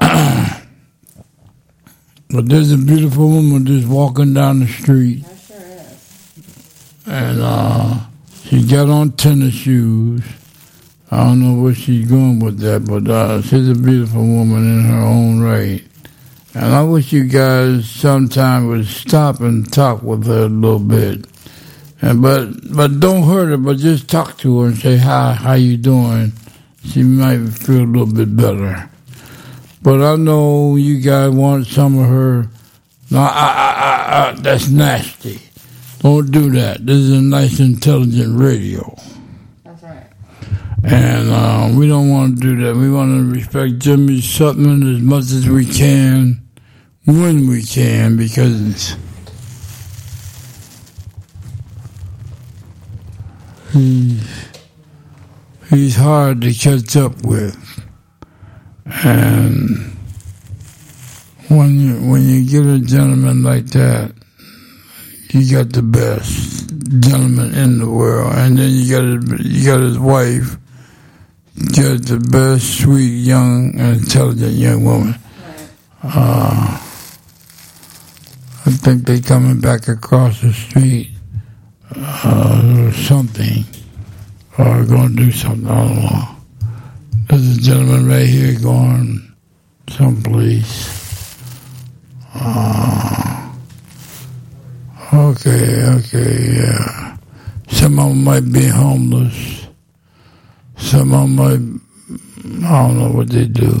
but 2.30 2.46
there's 2.48 2.72
a 2.72 2.76
beautiful 2.76 3.30
woman 3.30 3.64
just 3.64 3.88
walking 3.88 4.34
down 4.34 4.60
the 4.60 4.66
street. 4.66 5.24
That 5.24 5.38
sure 5.38 5.56
is. 5.56 6.92
And 7.06 7.40
uh, 7.40 8.00
she 8.44 8.62
got 8.66 8.90
on 8.90 9.12
tennis 9.12 9.54
shoes. 9.54 10.22
I 11.12 11.24
don't 11.24 11.40
know 11.40 11.62
where 11.62 11.74
she's 11.74 12.08
going 12.08 12.38
with 12.38 12.58
that, 12.60 12.86
but 12.86 13.06
uh, 13.06 13.42
she's 13.42 13.68
a 13.68 13.74
beautiful 13.74 14.26
woman 14.26 14.64
in 14.64 14.84
her 14.86 15.02
own 15.02 15.42
right. 15.42 15.84
And 16.54 16.74
I 16.74 16.82
wish 16.84 17.12
you 17.12 17.24
guys 17.24 17.86
sometime 17.86 18.68
would 18.68 18.86
stop 18.86 19.40
and 19.40 19.70
talk 19.70 20.02
with 20.02 20.26
her 20.26 20.44
a 20.44 20.48
little 20.48 20.78
bit. 20.78 21.26
And 22.00 22.22
but 22.22 22.74
but 22.74 22.98
don't 22.98 23.24
hurt 23.24 23.50
her, 23.50 23.58
but 23.58 23.76
just 23.76 24.08
talk 24.08 24.38
to 24.38 24.60
her 24.60 24.68
and 24.68 24.78
say 24.78 24.96
hi, 24.96 25.34
how 25.34 25.52
you 25.52 25.76
doing? 25.76 26.32
She 26.86 27.02
might 27.02 27.46
feel 27.50 27.82
a 27.82 27.92
little 27.92 28.06
bit 28.06 28.34
better. 28.34 28.88
But 29.82 30.00
I 30.00 30.16
know 30.16 30.76
you 30.76 30.98
guys 31.02 31.28
want 31.28 31.66
some 31.66 31.98
of 31.98 32.08
her. 32.08 32.48
No, 33.10 33.18
I, 33.20 33.26
I, 33.26 33.72
I, 33.76 34.30
I, 34.30 34.32
that's 34.40 34.68
nasty. 34.68 35.40
Don't 35.98 36.30
do 36.30 36.50
that. 36.52 36.86
This 36.86 36.96
is 36.96 37.12
a 37.12 37.20
nice, 37.20 37.60
intelligent 37.60 38.40
radio. 38.40 38.96
And 40.84 41.30
uh, 41.30 41.70
we 41.78 41.86
don't 41.86 42.10
want 42.10 42.40
to 42.40 42.42
do 42.42 42.64
that. 42.64 42.74
We 42.74 42.90
want 42.90 43.12
to 43.12 43.32
respect 43.32 43.78
Jimmy 43.78 44.20
Sutton 44.20 44.94
as 44.94 45.00
much 45.00 45.24
as 45.24 45.48
we 45.48 45.64
can 45.64 46.42
when 47.04 47.48
we 47.48 47.62
can 47.62 48.16
because 48.16 48.96
he's, 53.72 54.52
he's 55.70 55.96
hard 55.96 56.40
to 56.42 56.52
catch 56.52 56.96
up 56.96 57.24
with. 57.24 57.56
And 59.04 59.96
when 61.48 61.78
you, 61.78 62.10
when 62.10 62.28
you 62.28 62.44
get 62.48 62.66
a 62.66 62.80
gentleman 62.80 63.42
like 63.42 63.66
that, 63.66 64.12
you 65.30 65.50
got 65.50 65.72
the 65.72 65.82
best 65.82 66.68
gentleman 67.00 67.54
in 67.54 67.78
the 67.78 67.88
world, 67.88 68.32
and 68.34 68.58
then 68.58 68.70
you 68.70 68.90
got 68.90 69.04
his, 69.04 69.46
you 69.46 69.66
got 69.66 69.80
his 69.80 69.98
wife, 69.98 70.58
got 71.56 72.02
the 72.06 72.18
best, 72.30 72.80
sweet, 72.80 73.24
young, 73.24 73.78
intelligent 73.78 74.52
young 74.52 74.84
woman. 74.84 75.14
Uh, 76.02 76.78
I 78.64 78.70
think 78.70 79.06
they 79.06 79.20
coming 79.20 79.60
back 79.60 79.88
across 79.88 80.40
the 80.40 80.52
street, 80.52 81.10
uh, 81.96 82.86
or 82.88 82.92
something, 82.92 83.64
or 84.58 84.84
going 84.84 85.16
to 85.16 85.24
do 85.24 85.32
something. 85.32 85.68
I 85.68 85.86
don't 85.86 85.96
know. 85.96 86.36
There's 87.28 87.58
a 87.58 87.60
gentleman 87.60 88.08
right 88.08 88.26
here 88.26 88.58
going 88.58 89.32
someplace. 89.88 91.38
Uh, 92.34 93.22
Okay, 95.14 95.84
okay, 95.98 96.54
yeah. 96.56 97.18
Some 97.68 97.98
of 97.98 98.08
them 98.08 98.24
might 98.24 98.50
be 98.50 98.66
homeless. 98.66 99.61
Some 100.82 101.12
of 101.14 101.20
them 101.22 101.80
might, 102.60 102.68
I 102.68 102.86
don't 102.88 102.98
know 102.98 103.10
what 103.16 103.28
they 103.30 103.46
do. 103.46 103.80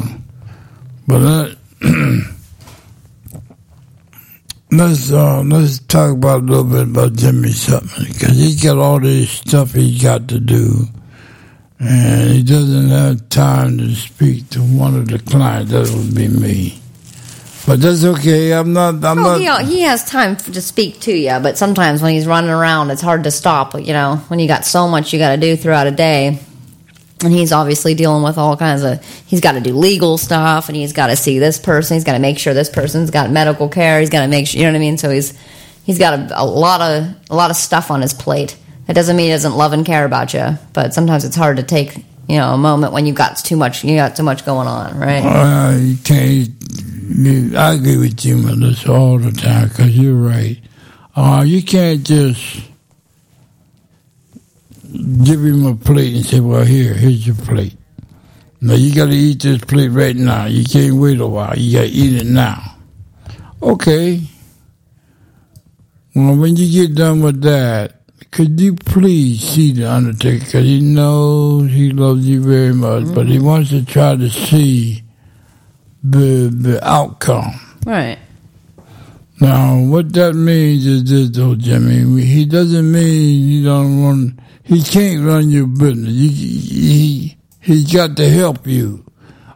But 1.06 1.18
that, 1.18 1.56
let's, 4.70 5.12
uh, 5.12 5.42
let's 5.42 5.78
talk 5.80 6.12
about 6.12 6.40
a 6.42 6.44
little 6.44 6.64
bit 6.64 6.82
about 6.88 7.14
Jimmy 7.14 7.50
Sutton 7.50 8.04
because 8.12 8.36
he's 8.36 8.62
got 8.62 8.78
all 8.78 9.00
this 9.00 9.30
stuff 9.30 9.72
he's 9.72 10.02
got 10.02 10.28
to 10.28 10.38
do. 10.40 10.86
And 11.80 12.30
he 12.30 12.42
doesn't 12.44 12.88
have 12.90 13.28
time 13.28 13.78
to 13.78 13.94
speak 13.96 14.48
to 14.50 14.60
one 14.60 14.94
of 14.94 15.08
the 15.08 15.18
clients. 15.18 15.72
That 15.72 15.90
would 15.90 16.14
be 16.14 16.28
me. 16.28 16.78
But 17.66 17.80
that's 17.80 18.04
okay. 18.04 18.52
I'm 18.54 18.72
not, 18.72 19.04
I'm 19.04 19.18
Oh, 19.18 19.38
not. 19.38 19.64
he, 19.64 19.74
he 19.76 19.80
has 19.82 20.04
time 20.04 20.36
to 20.36 20.62
speak 20.62 21.00
to 21.00 21.12
you, 21.12 21.38
but 21.42 21.58
sometimes 21.58 22.00
when 22.00 22.14
he's 22.14 22.26
running 22.26 22.50
around, 22.50 22.90
it's 22.90 23.02
hard 23.02 23.24
to 23.24 23.30
stop. 23.32 23.74
You 23.74 23.92
know, 23.92 24.16
when 24.28 24.38
you 24.38 24.46
got 24.48 24.64
so 24.64 24.86
much 24.88 25.12
you 25.12 25.18
got 25.18 25.30
to 25.34 25.40
do 25.40 25.56
throughout 25.56 25.86
a 25.88 25.90
day, 25.92 26.38
and 27.22 27.32
he's 27.32 27.52
obviously 27.52 27.94
dealing 27.94 28.22
with 28.22 28.38
all 28.38 28.56
kinds 28.56 28.82
of. 28.82 29.04
He's 29.26 29.40
got 29.40 29.52
to 29.52 29.60
do 29.60 29.74
legal 29.74 30.18
stuff, 30.18 30.68
and 30.68 30.76
he's 30.76 30.92
got 30.92 31.08
to 31.08 31.16
see 31.16 31.38
this 31.38 31.58
person. 31.58 31.94
He's 31.94 32.04
got 32.04 32.12
to 32.14 32.18
make 32.18 32.38
sure 32.38 32.54
this 32.54 32.70
person's 32.70 33.10
got 33.10 33.30
medical 33.30 33.68
care. 33.68 34.00
He's 34.00 34.10
got 34.10 34.22
to 34.22 34.28
make 34.28 34.46
sure 34.46 34.60
you 34.60 34.66
know 34.66 34.72
what 34.72 34.76
I 34.76 34.80
mean. 34.80 34.98
So 34.98 35.10
he's 35.10 35.38
he's 35.84 35.98
got 35.98 36.18
a, 36.18 36.42
a 36.42 36.44
lot 36.44 36.80
of 36.80 37.14
a 37.30 37.34
lot 37.34 37.50
of 37.50 37.56
stuff 37.56 37.90
on 37.90 38.02
his 38.02 38.14
plate. 38.14 38.56
That 38.86 38.94
doesn't 38.94 39.16
mean 39.16 39.26
he 39.26 39.32
doesn't 39.32 39.54
love 39.54 39.72
and 39.72 39.86
care 39.86 40.04
about 40.04 40.34
you, 40.34 40.58
but 40.72 40.92
sometimes 40.94 41.24
it's 41.24 41.36
hard 41.36 41.58
to 41.58 41.62
take 41.62 41.96
you 42.28 42.36
know 42.36 42.52
a 42.52 42.58
moment 42.58 42.92
when 42.92 43.06
you've 43.06 43.16
got 43.16 43.36
too 43.36 43.56
much 43.56 43.84
you 43.84 43.96
got 43.96 44.16
too 44.16 44.22
much 44.22 44.44
going 44.44 44.68
on, 44.68 44.98
right? 44.98 45.24
Uh, 45.24 45.76
you 45.76 45.96
can't. 45.98 46.48
I 47.56 47.74
agree 47.74 47.98
with 47.98 48.24
you, 48.24 48.36
Melissa, 48.38 48.92
all 48.92 49.18
the 49.18 49.32
time 49.32 49.68
because 49.68 49.96
you're 49.96 50.14
right. 50.14 50.58
Uh, 51.14 51.44
you 51.46 51.62
can't 51.62 52.02
just 52.02 52.71
give 55.24 55.44
him 55.44 55.66
a 55.66 55.74
plate 55.74 56.14
and 56.14 56.24
say, 56.24 56.40
"Well, 56.40 56.64
here, 56.64 56.94
here's 56.94 57.26
your 57.26 57.36
plate." 57.36 57.76
Now 58.60 58.74
you 58.74 58.94
got 58.94 59.06
to 59.06 59.14
eat 59.14 59.42
this 59.42 59.58
plate 59.64 59.88
right 59.88 60.14
now. 60.14 60.46
You 60.46 60.64
can't 60.64 60.94
wait 60.94 61.20
a 61.20 61.26
while. 61.26 61.58
You 61.58 61.78
got 61.78 61.84
to 61.84 61.88
eat 61.88 62.22
it 62.22 62.26
now. 62.26 62.76
Okay. 63.60 64.22
Well, 66.14 66.36
when 66.36 66.56
you 66.56 66.86
get 66.86 66.94
done 66.94 67.22
with 67.22 67.40
that, 67.42 68.02
could 68.30 68.60
you 68.60 68.74
please 68.74 69.40
see 69.40 69.72
the 69.72 69.90
Undertaker? 69.90 70.44
Because 70.44 70.64
he 70.64 70.80
knows 70.80 71.70
he 71.70 71.90
loves 71.90 72.26
you 72.26 72.42
very 72.42 72.72
much, 72.72 73.12
but 73.14 73.26
he 73.26 73.36
mm-hmm. 73.36 73.46
wants 73.46 73.70
to 73.70 73.84
try 73.84 74.16
to 74.16 74.30
see 74.30 75.02
the 76.02 76.48
the 76.48 76.78
outcome. 76.86 77.52
Right. 77.86 78.18
Now, 79.40 79.76
what 79.80 80.12
that 80.12 80.34
means 80.34 80.86
is 80.86 81.04
this, 81.04 81.30
though, 81.30 81.56
Jimmy. 81.56 82.22
He 82.22 82.44
doesn't 82.44 82.92
mean 82.92 83.48
he 83.48 83.64
don't 83.64 84.04
run. 84.04 84.40
He 84.64 84.82
can't 84.82 85.24
run 85.24 85.50
your 85.50 85.66
business. 85.66 86.12
He, 86.12 86.28
he 86.28 87.36
he's 87.60 87.92
got 87.92 88.16
to 88.16 88.28
help 88.28 88.66
you 88.66 89.04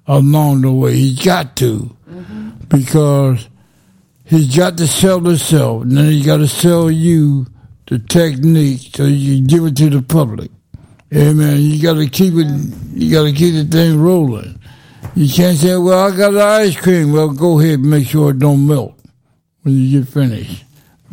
along 0.07 0.63
the 0.63 0.73
way. 0.73 0.97
He's 0.97 1.25
got 1.25 1.57
to 1.57 1.97
mm-hmm. 2.09 2.51
because 2.69 3.49
he's 4.25 4.57
got 4.57 4.77
to 4.79 4.87
sell 4.87 5.21
himself, 5.21 5.83
and 5.83 5.97
then 5.97 6.07
he 6.07 6.23
got 6.23 6.39
to 6.39 6.49
sell 6.49 6.91
you 6.91 7.47
the 7.87 7.99
technique 7.99 8.91
so 8.95 9.05
you 9.05 9.37
can 9.37 9.47
give 9.47 9.65
it 9.65 9.77
to 9.77 9.91
the 9.91 10.03
public. 10.03 10.51
Amen. 11.15 11.61
You 11.61 11.81
got 11.81 11.95
to 11.95 12.09
keep 12.09 12.35
it. 12.35 12.47
You 12.95 13.13
got 13.13 13.25
to 13.25 13.33
keep 13.33 13.55
the 13.55 13.65
thing 13.65 14.01
rolling. 14.01 14.59
You 15.15 15.33
can't 15.33 15.57
say, 15.57 15.77
"Well, 15.77 16.13
I 16.13 16.17
got 16.17 16.33
the 16.33 16.43
ice 16.43 16.77
cream." 16.77 17.13
Well, 17.13 17.31
go 17.31 17.61
ahead 17.61 17.79
and 17.79 17.91
make 17.91 18.09
sure 18.09 18.31
it 18.31 18.41
don't 18.41 18.67
melt 18.67 18.95
when 19.63 19.75
you 19.75 20.01
get 20.01 20.09
finished. 20.13 20.66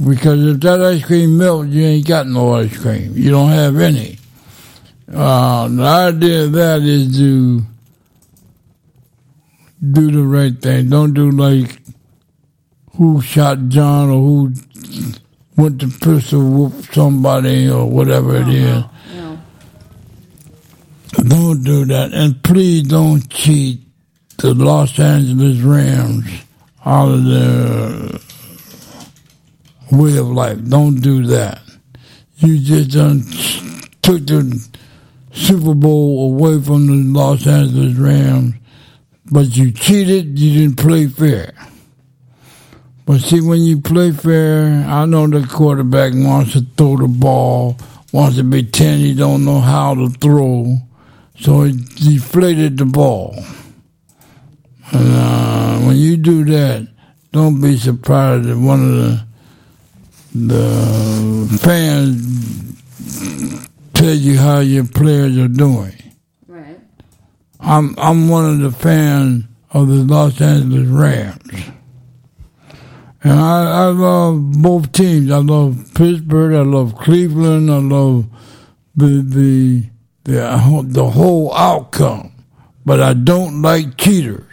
Because 0.07 0.43
if 0.45 0.59
that 0.61 0.81
ice 0.81 1.05
cream 1.05 1.37
melts, 1.37 1.69
you 1.69 1.83
ain't 1.83 2.07
got 2.07 2.27
no 2.27 2.55
ice 2.55 2.77
cream. 2.77 3.13
You 3.15 3.31
don't 3.31 3.49
have 3.49 3.77
any. 3.79 4.17
Uh, 5.11 5.67
the 5.67 5.83
idea 5.83 6.45
of 6.45 6.51
that 6.53 6.81
is 6.81 7.17
to 7.17 7.61
do 9.91 10.11
the 10.11 10.23
right 10.23 10.59
thing. 10.61 10.89
Don't 10.89 11.13
do 11.13 11.29
like 11.31 11.79
who 12.95 13.21
shot 13.21 13.67
John 13.67 14.09
or 14.09 14.21
who 14.21 14.53
went 15.55 15.81
to 15.81 15.87
pistol 15.87 16.49
whoop 16.49 16.73
somebody 16.93 17.69
or 17.69 17.89
whatever 17.89 18.35
it 18.35 18.47
is. 18.47 18.83
Don't 21.11 21.63
do 21.63 21.85
that. 21.85 22.11
And 22.13 22.41
please 22.43 22.83
don't 22.87 23.29
cheat 23.29 23.81
the 24.37 24.53
Los 24.53 24.99
Angeles 24.99 25.59
Rams 25.59 26.25
out 26.85 27.09
of 27.09 27.23
their 27.25 28.19
way 29.97 30.17
of 30.17 30.27
life. 30.27 30.63
Don't 30.63 31.01
do 31.01 31.25
that. 31.27 31.61
You 32.37 32.59
just 32.59 32.91
done 32.91 33.23
took 34.01 34.25
the 34.27 34.69
Super 35.31 35.73
Bowl 35.73 36.31
away 36.31 36.61
from 36.61 36.87
the 36.87 37.19
Los 37.19 37.47
Angeles 37.47 37.95
Rams, 37.95 38.55
but 39.31 39.55
you 39.55 39.71
cheated, 39.71 40.37
you 40.37 40.61
didn't 40.61 40.77
play 40.77 41.07
fair. 41.07 41.53
But 43.05 43.21
see, 43.21 43.41
when 43.41 43.61
you 43.61 43.81
play 43.81 44.11
fair, 44.11 44.85
I 44.87 45.05
know 45.05 45.27
the 45.27 45.45
quarterback 45.47 46.13
wants 46.15 46.53
to 46.53 46.61
throw 46.77 46.97
the 46.97 47.07
ball, 47.07 47.77
wants 48.11 48.37
to 48.37 48.43
be 48.43 48.63
10, 48.63 48.99
he 48.99 49.13
don't 49.13 49.43
know 49.43 49.59
how 49.59 49.95
to 49.95 50.09
throw, 50.09 50.77
so 51.39 51.63
he 51.63 51.73
deflated 51.95 52.77
the 52.77 52.85
ball. 52.85 53.35
And 54.91 55.13
uh, 55.13 55.79
when 55.79 55.95
you 55.97 56.17
do 56.17 56.45
that, 56.45 56.87
don't 57.31 57.59
be 57.59 57.77
surprised 57.77 58.47
if 58.47 58.57
one 58.57 58.83
of 58.83 58.95
the 58.95 59.25
the 60.35 61.59
fans 61.61 62.79
tell 63.93 64.13
you 64.13 64.37
how 64.37 64.59
your 64.59 64.85
players 64.85 65.37
are 65.37 65.47
doing. 65.47 65.93
Right. 66.47 66.79
I'm 67.59 67.95
I'm 67.97 68.27
one 68.29 68.45
of 68.49 68.59
the 68.59 68.71
fans 68.71 69.45
of 69.71 69.87
the 69.87 69.95
Los 69.95 70.39
Angeles 70.41 70.87
Rams. 70.87 71.69
And 73.25 73.39
I, 73.39 73.85
I 73.85 73.85
love 73.87 74.51
both 74.61 74.91
teams. 74.91 75.31
I 75.31 75.37
love 75.37 75.91
Pittsburgh. 75.95 76.55
I 76.55 76.61
love 76.63 76.95
Cleveland. 76.95 77.71
I 77.71 77.77
love 77.77 78.25
the 78.95 79.21
the 79.25 79.83
the 80.25 80.57
whole- 80.57 80.83
the 80.83 81.09
whole 81.09 81.53
outcome. 81.53 82.31
But 82.85 83.01
I 83.01 83.13
don't 83.13 83.61
like 83.61 83.97
cheaters 83.97 84.43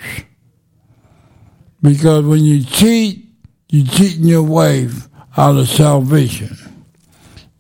because 1.83 2.25
when 2.25 2.45
you 2.45 2.63
cheat, 2.63 3.27
you're 3.71 3.87
cheating 3.87 4.25
your 4.25 4.45
wife 4.45 5.09
out 5.37 5.57
of 5.57 5.69
salvation. 5.69 6.57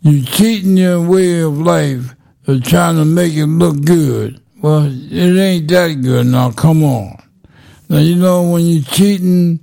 You're 0.02 0.24
cheating 0.24 0.76
your 0.76 1.00
way 1.00 1.40
of 1.40 1.58
life 1.58 2.14
of 2.46 2.64
trying 2.64 2.96
to 2.96 3.04
make 3.04 3.34
it 3.34 3.46
look 3.46 3.84
good. 3.84 4.40
Well, 4.62 4.86
it 4.86 5.38
ain't 5.38 5.68
that 5.68 6.00
good 6.02 6.26
now. 6.26 6.50
Come 6.52 6.82
on. 6.82 7.22
Now 7.88 7.98
you 7.98 8.16
know 8.16 8.50
when 8.50 8.66
you're 8.66 8.84
cheating, 8.84 9.60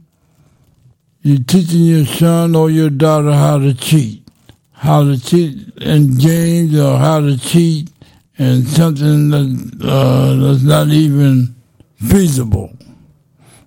you're 1.21 1.43
teaching 1.43 1.81
your 1.81 2.05
son 2.05 2.55
or 2.55 2.69
your 2.69 2.89
daughter 2.89 3.31
how 3.31 3.57
to 3.57 3.73
cheat, 3.73 4.27
how 4.71 5.03
to 5.03 5.19
cheat 5.19 5.77
in 5.77 6.17
games 6.17 6.77
or 6.77 6.97
how 6.97 7.19
to 7.19 7.37
cheat 7.37 7.89
in 8.37 8.65
something 8.65 9.29
that 9.29 9.87
uh, 9.87 10.35
that's 10.35 10.63
not 10.63 10.89
even 10.89 11.55
feasible. 11.97 12.71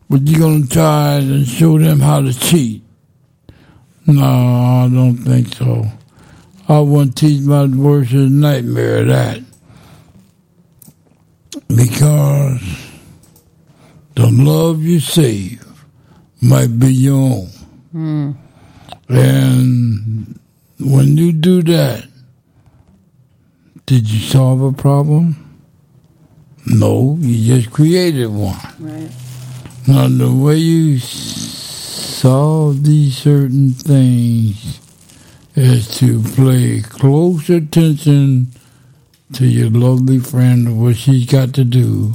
But 0.09 0.27
you're 0.27 0.41
gonna 0.41 0.67
try 0.67 1.15
and 1.17 1.47
show 1.47 1.79
them 1.79 2.01
how 2.01 2.21
to 2.21 2.33
cheat. 2.33 2.83
No, 4.07 4.23
I 4.23 4.89
don't 4.93 5.17
think 5.17 5.55
so. 5.55 5.87
I 6.69 6.81
wouldn't 6.81 7.17
teach 7.17 7.43
my 7.43 7.65
worst 7.67 8.13
nightmare 8.13 9.05
that. 9.05 9.43
Because 11.69 12.61
the 14.15 14.31
love 14.31 14.83
you 14.83 15.01
save 15.01 15.65
might 16.41 16.79
be 16.79 16.93
your 16.93 17.17
own. 17.17 17.49
Hmm. 17.93 18.31
And 19.09 20.39
when 20.79 21.17
you 21.17 21.33
do 21.33 21.63
that, 21.63 22.07
did 23.87 24.09
you 24.09 24.21
solve 24.21 24.63
a 24.63 24.73
problem? 24.73 25.37
No, 26.67 27.17
you 27.21 27.55
just 27.57 27.73
created 27.73 28.29
one. 28.29 28.57
Right. 28.79 29.11
Now, 29.89 30.07
the 30.07 30.33
way 30.33 30.57
you 30.57 30.99
solve 32.21 32.85
these 32.85 33.17
certain 33.17 33.71
things 33.71 34.79
is 35.55 35.89
to 35.97 36.23
pay 36.37 36.83
close 36.83 37.49
attention 37.49 38.47
to 39.33 39.47
your 39.47 39.71
lovely 39.71 40.19
friend 40.19 40.67
and 40.69 40.83
what 40.83 40.95
she's 40.95 41.25
got 41.25 41.55
to 41.55 41.65
do 41.65 42.13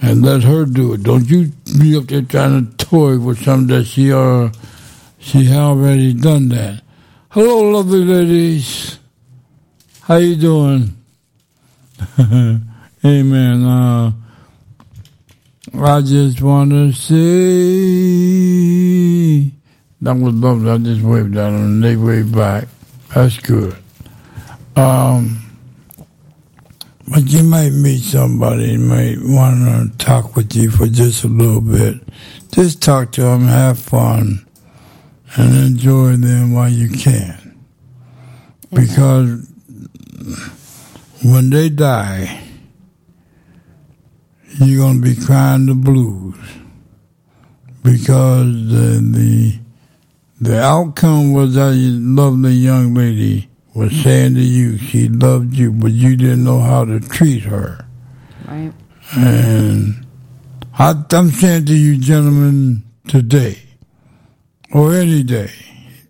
and 0.00 0.24
let 0.24 0.44
her 0.44 0.64
do 0.64 0.92
it. 0.92 1.02
Don't 1.02 1.28
you 1.28 1.50
be 1.80 1.96
up 1.96 2.04
there 2.04 2.22
trying 2.22 2.64
to 2.64 2.76
toy 2.76 3.18
with 3.18 3.42
something 3.42 3.76
that 3.76 3.86
she 3.86 4.12
uh 4.12 4.50
she 5.18 5.52
already 5.52 6.14
done 6.14 6.48
that. 6.50 6.82
Hello, 7.30 7.72
lovely 7.72 8.04
ladies. 8.04 9.00
How 10.02 10.18
you 10.18 10.36
doing? 10.36 10.96
Amen. 13.04 13.64
Uh, 13.64 14.12
I 15.74 16.00
just 16.02 16.40
want 16.40 16.70
to 16.70 16.92
say 16.92 18.59
that 20.02 20.16
was 20.16 20.34
lovely. 20.34 20.70
I 20.70 20.78
just 20.78 21.02
waved 21.02 21.36
at 21.36 21.50
them 21.50 21.54
and 21.56 21.84
they 21.84 21.96
waved 21.96 22.34
back. 22.34 22.68
That's 23.14 23.38
good. 23.38 23.76
Um, 24.76 25.42
but 27.08 27.24
you 27.26 27.42
might 27.42 27.70
meet 27.70 28.02
somebody 28.02 28.74
and 28.74 28.88
might 28.88 29.18
want 29.20 29.92
to 29.92 30.04
talk 30.04 30.36
with 30.36 30.54
you 30.54 30.70
for 30.70 30.86
just 30.86 31.24
a 31.24 31.28
little 31.28 31.60
bit. 31.60 31.96
Just 32.52 32.82
talk 32.82 33.12
to 33.12 33.22
them, 33.22 33.46
have 33.46 33.78
fun, 33.78 34.46
and 35.36 35.54
enjoy 35.54 36.16
them 36.16 36.54
while 36.54 36.70
you 36.70 36.88
can. 36.88 37.58
Because 38.72 39.46
when 41.24 41.50
they 41.50 41.68
die, 41.68 42.40
you're 44.60 44.84
going 44.84 45.02
to 45.02 45.14
be 45.14 45.16
crying 45.16 45.66
the 45.66 45.74
blues 45.74 46.36
because 47.82 48.46
the 48.68 49.00
the 49.00 49.58
the 50.40 50.60
outcome 50.60 51.32
was 51.32 51.54
that 51.54 51.74
lovely 51.74 52.52
young 52.52 52.94
lady 52.94 53.48
was 53.74 53.92
saying 54.02 54.34
to 54.34 54.40
you 54.40 54.78
she 54.78 55.08
loved 55.08 55.54
you, 55.54 55.70
but 55.72 55.92
you 55.92 56.16
didn't 56.16 56.44
know 56.44 56.60
how 56.60 56.84
to 56.84 56.98
treat 56.98 57.42
her. 57.44 57.86
Right. 58.48 58.72
And 59.16 60.06
I, 60.78 60.94
I'm 61.12 61.30
saying 61.30 61.66
to 61.66 61.74
you, 61.74 61.98
gentlemen, 61.98 62.84
today 63.06 63.58
or 64.72 64.94
any 64.94 65.22
day, 65.22 65.50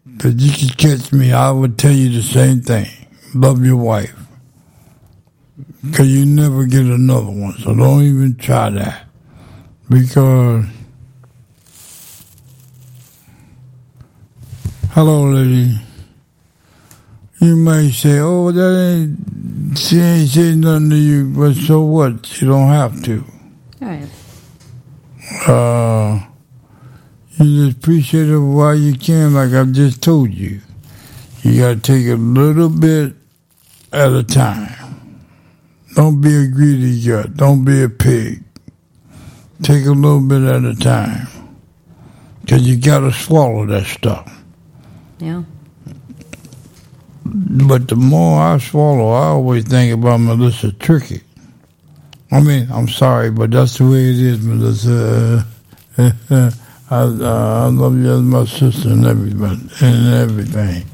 that 0.05 0.35
you 0.35 0.69
could 0.69 0.79
catch 0.79 1.13
me, 1.13 1.33
I 1.33 1.51
would 1.51 1.79
tell 1.79 1.93
you 1.93 2.11
the 2.11 2.23
same 2.23 2.61
thing. 2.61 2.87
Love 3.35 3.65
your 3.65 3.77
wife. 3.77 4.17
Because 5.83 6.09
you 6.09 6.27
never 6.27 6.67
get 6.67 6.83
another 6.83 7.31
one. 7.31 7.55
So 7.59 7.75
don't 7.75 8.03
even 8.03 8.37
try 8.37 8.71
that. 8.71 9.07
Because. 9.89 10.67
Hello, 14.93 15.23
lady. 15.31 15.79
You 17.41 17.55
may 17.55 17.93
say, 17.93 18.19
oh, 18.19 18.51
that 18.51 18.61
ain't. 18.77 19.79
She 19.79 20.01
ain't 20.01 20.29
saying 20.29 20.61
nothing 20.63 20.91
to 20.91 20.97
you, 20.97 21.27
but 21.27 21.55
so 21.55 21.83
what? 21.83 22.41
You 22.43 22.49
don't 22.49 22.67
have 22.67 23.01
to. 23.05 23.25
All 23.81 23.89
right. 23.89 24.09
Uh, 25.49 26.27
you 27.39 27.67
just 27.67 27.79
appreciate 27.79 28.29
it 28.31 28.37
while 28.37 28.75
you 28.75 28.99
can, 28.99 29.33
like 29.33 29.53
I've 29.53 29.71
just 29.71 30.03
told 30.03 30.35
you. 30.35 30.61
You 31.43 31.61
got 31.61 31.75
to 31.75 31.81
take 31.81 32.09
a 32.09 32.17
little 32.17 32.69
bit 32.69 33.15
at 33.93 34.13
a 34.13 34.25
time. 34.25 35.21
Don't 35.95 36.21
be 36.21 36.35
a 36.35 36.49
greedy 36.49 37.01
gut. 37.07 37.37
Don't 37.37 37.65
be 37.65 37.85
a 37.85 37.89
pig. 37.89 38.43
Take 39.63 39.87
a 39.87 39.93
little 39.93 40.21
bit 40.21 40.43
at 40.43 40.65
a 40.65 40.75
time. 40.75 41.29
Because 42.41 42.69
you 42.69 42.77
got 42.77 43.01
to 43.01 43.13
swallow 43.13 43.67
that 43.67 43.87
stuff. 43.87 44.39
Yeah. 45.21 45.43
But 47.25 47.89
the 47.89 47.97
more 47.97 48.41
I 48.41 48.59
swallow, 48.59 49.11
I 49.13 49.27
always 49.27 49.65
think 49.65 49.93
about 49.95 50.19
Melissa 50.19 50.69
Trickett. 50.73 51.23
I 52.33 52.41
mean, 52.41 52.69
I'm 52.73 52.89
sorry, 52.89 53.31
but 53.31 53.51
that's 53.51 53.79
the 53.79 53.85
way 53.85 54.11
it 54.11 54.19
is, 54.19 54.45
Melissa. 54.45 55.47
I, 55.99 56.55
I 56.91 57.67
love 57.69 57.97
you 57.99 58.11
as 58.13 58.23
my 58.23 58.45
sister 58.47 58.89
and 58.89 59.07
everything, 59.07 59.71
and 59.81 60.15
everything 60.15 60.87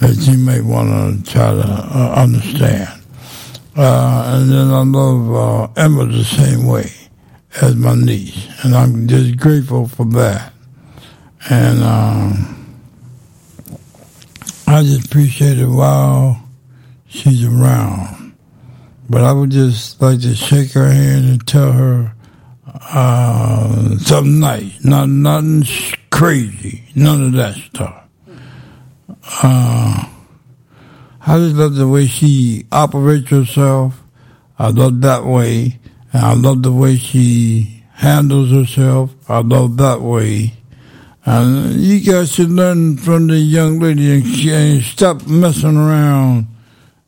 that 0.00 0.16
you 0.26 0.38
may 0.38 0.60
want 0.60 1.26
to 1.26 1.32
try 1.32 1.50
to 1.52 1.62
uh, 1.62 2.14
understand. 2.16 3.02
Uh, 3.76 4.38
and 4.40 4.50
then 4.50 4.70
I 4.70 4.82
love 4.82 5.34
uh, 5.34 5.80
Emma 5.80 6.06
the 6.06 6.24
same 6.24 6.66
way 6.66 6.90
as 7.60 7.76
my 7.76 7.94
niece, 7.94 8.48
and 8.64 8.74
I'm 8.74 9.06
just 9.06 9.36
grateful 9.36 9.88
for 9.88 10.06
that. 10.06 10.52
And 11.50 11.82
um, 11.84 12.55
I 14.66 14.82
just 14.82 15.06
appreciate 15.06 15.58
it 15.58 15.66
while 15.66 16.42
she's 17.06 17.44
around. 17.44 18.34
But 19.08 19.22
I 19.22 19.32
would 19.32 19.50
just 19.50 20.02
like 20.02 20.20
to 20.22 20.34
shake 20.34 20.72
her 20.72 20.90
hand 20.90 21.24
and 21.24 21.46
tell 21.46 21.72
her 21.72 22.12
uh, 22.92 23.96
something 23.98 24.40
nice, 24.40 24.84
not 24.84 25.08
nothing 25.08 25.64
crazy, 26.10 26.84
none 26.94 27.22
of 27.22 27.32
that 27.32 27.54
stuff. 27.54 28.02
Uh, 29.42 30.08
I 31.28 31.38
just 31.38 31.54
love 31.56 31.74
the 31.76 31.88
way 31.88 32.06
she 32.06 32.66
operates 32.72 33.30
herself. 33.30 34.02
I 34.58 34.70
love 34.70 35.00
that 35.02 35.24
way, 35.24 35.78
and 36.12 36.24
I 36.24 36.34
love 36.34 36.62
the 36.62 36.72
way 36.72 36.96
she 36.96 37.84
handles 37.92 38.50
herself. 38.50 39.14
I 39.28 39.38
love 39.40 39.76
that 39.76 40.00
way. 40.00 40.54
You 41.26 42.00
guys 42.00 42.32
should 42.32 42.50
learn 42.50 42.98
from 42.98 43.26
the 43.26 43.38
young 43.38 43.80
lady 43.80 44.12
and, 44.12 44.82
stop 44.82 45.26
messing 45.26 45.76
around 45.76 46.46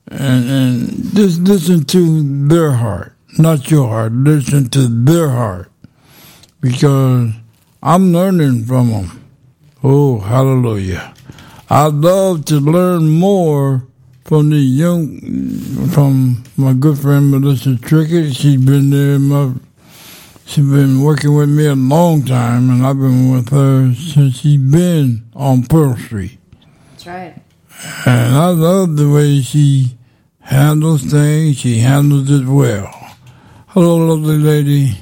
and, 0.09 0.51
and 0.51 1.15
just 1.15 1.41
listen 1.43 1.85
to 1.85 2.49
their 2.49 2.73
heart, 2.73 3.15
not 3.39 3.71
your 3.71 3.87
heart. 3.87 4.13
Listen 4.13 4.69
to 4.71 4.89
their 4.89 5.29
heart 5.29 5.71
because 6.61 7.31
I'm 7.81 8.13
learning 8.13 8.65
from 8.65 8.91
them. 8.91 9.25
Oh, 9.85 10.19
hallelujah. 10.19 11.15
I'd 11.71 11.95
love 11.95 12.45
to 12.47 12.57
learn 12.57 13.09
more 13.09 13.87
from 14.25 14.51
the 14.51 14.57
young, 14.57 15.21
from 15.91 16.43
my 16.57 16.73
good 16.73 16.99
friend 16.99 17.31
Melissa 17.31 17.77
Trickett. 17.77 18.35
She's 18.35 18.61
been 18.61 18.91
there, 18.91 19.15
in 19.15 19.29
my, 19.29 19.53
she's 20.49 20.65
been 20.65 21.03
working 21.03 21.35
with 21.35 21.51
me 21.51 21.67
a 21.67 21.75
long 21.75 22.25
time, 22.25 22.71
and 22.71 22.87
I've 22.87 22.99
been 22.99 23.31
with 23.31 23.51
her 23.51 23.93
since 23.95 24.41
she's 24.41 24.59
been 24.59 25.29
on 25.35 25.65
Pearl 25.65 25.95
Street. 25.97 26.39
That's 26.91 27.07
right. 27.07 27.35
And 28.07 28.35
I 28.35 28.49
love 28.49 28.97
the 28.97 29.11
way 29.11 29.43
she 29.43 29.97
handles 30.41 31.05
things. 31.05 31.59
She 31.59 31.79
handles 31.79 32.31
it 32.31 32.47
well. 32.47 32.91
Hello, 33.69 33.97
lovely 33.99 34.39
lady. 34.39 34.99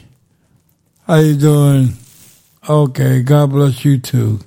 How 1.07 1.17
you 1.17 1.37
doing? 1.37 1.91
Okay, 2.69 3.23
God 3.23 3.51
bless 3.51 3.85
you 3.85 3.99
too. 3.99 4.41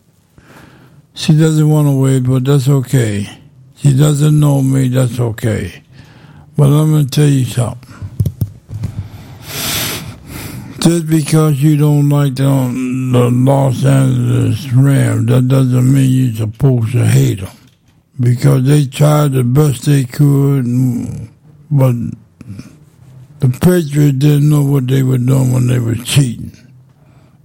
She 1.13 1.37
doesn't 1.37 1.69
want 1.69 1.87
to 1.87 1.97
wait, 1.97 2.23
but 2.25 2.43
that's 2.43 2.67
okay. 2.67 3.39
She 3.77 3.95
doesn't 3.95 4.37
know 4.37 4.61
me, 4.61 4.89
that's 4.89 5.19
okay. 5.19 5.81
But 6.57 6.65
I'm 6.65 6.91
going 6.91 7.07
to 7.07 7.09
tell 7.09 7.29
you 7.29 7.45
something. 7.45 7.88
Just 10.79 11.07
because 11.07 11.61
you 11.61 11.75
don't 11.75 12.07
like 12.09 12.35
the, 12.35 12.43
the 12.43 13.29
Los 13.31 13.83
Angeles 13.83 14.71
Rams, 14.71 15.25
that 15.27 15.47
doesn't 15.47 15.93
mean 15.93 16.09
you're 16.09 16.35
supposed 16.35 16.93
to 16.93 17.05
hate 17.05 17.41
them 17.41 17.55
because 18.19 18.63
they 18.65 18.85
tried 18.85 19.33
the 19.33 19.43
best 19.43 19.85
they 19.85 20.05
could, 20.05 20.65
but 21.69 21.95
the 23.39 23.49
Patriots 23.49 24.17
didn't 24.19 24.49
know 24.49 24.63
what 24.63 24.87
they 24.87 25.03
were 25.03 25.17
doing 25.17 25.51
when 25.51 25.67
they 25.67 25.79
were 25.79 25.95
cheating. 25.95 26.51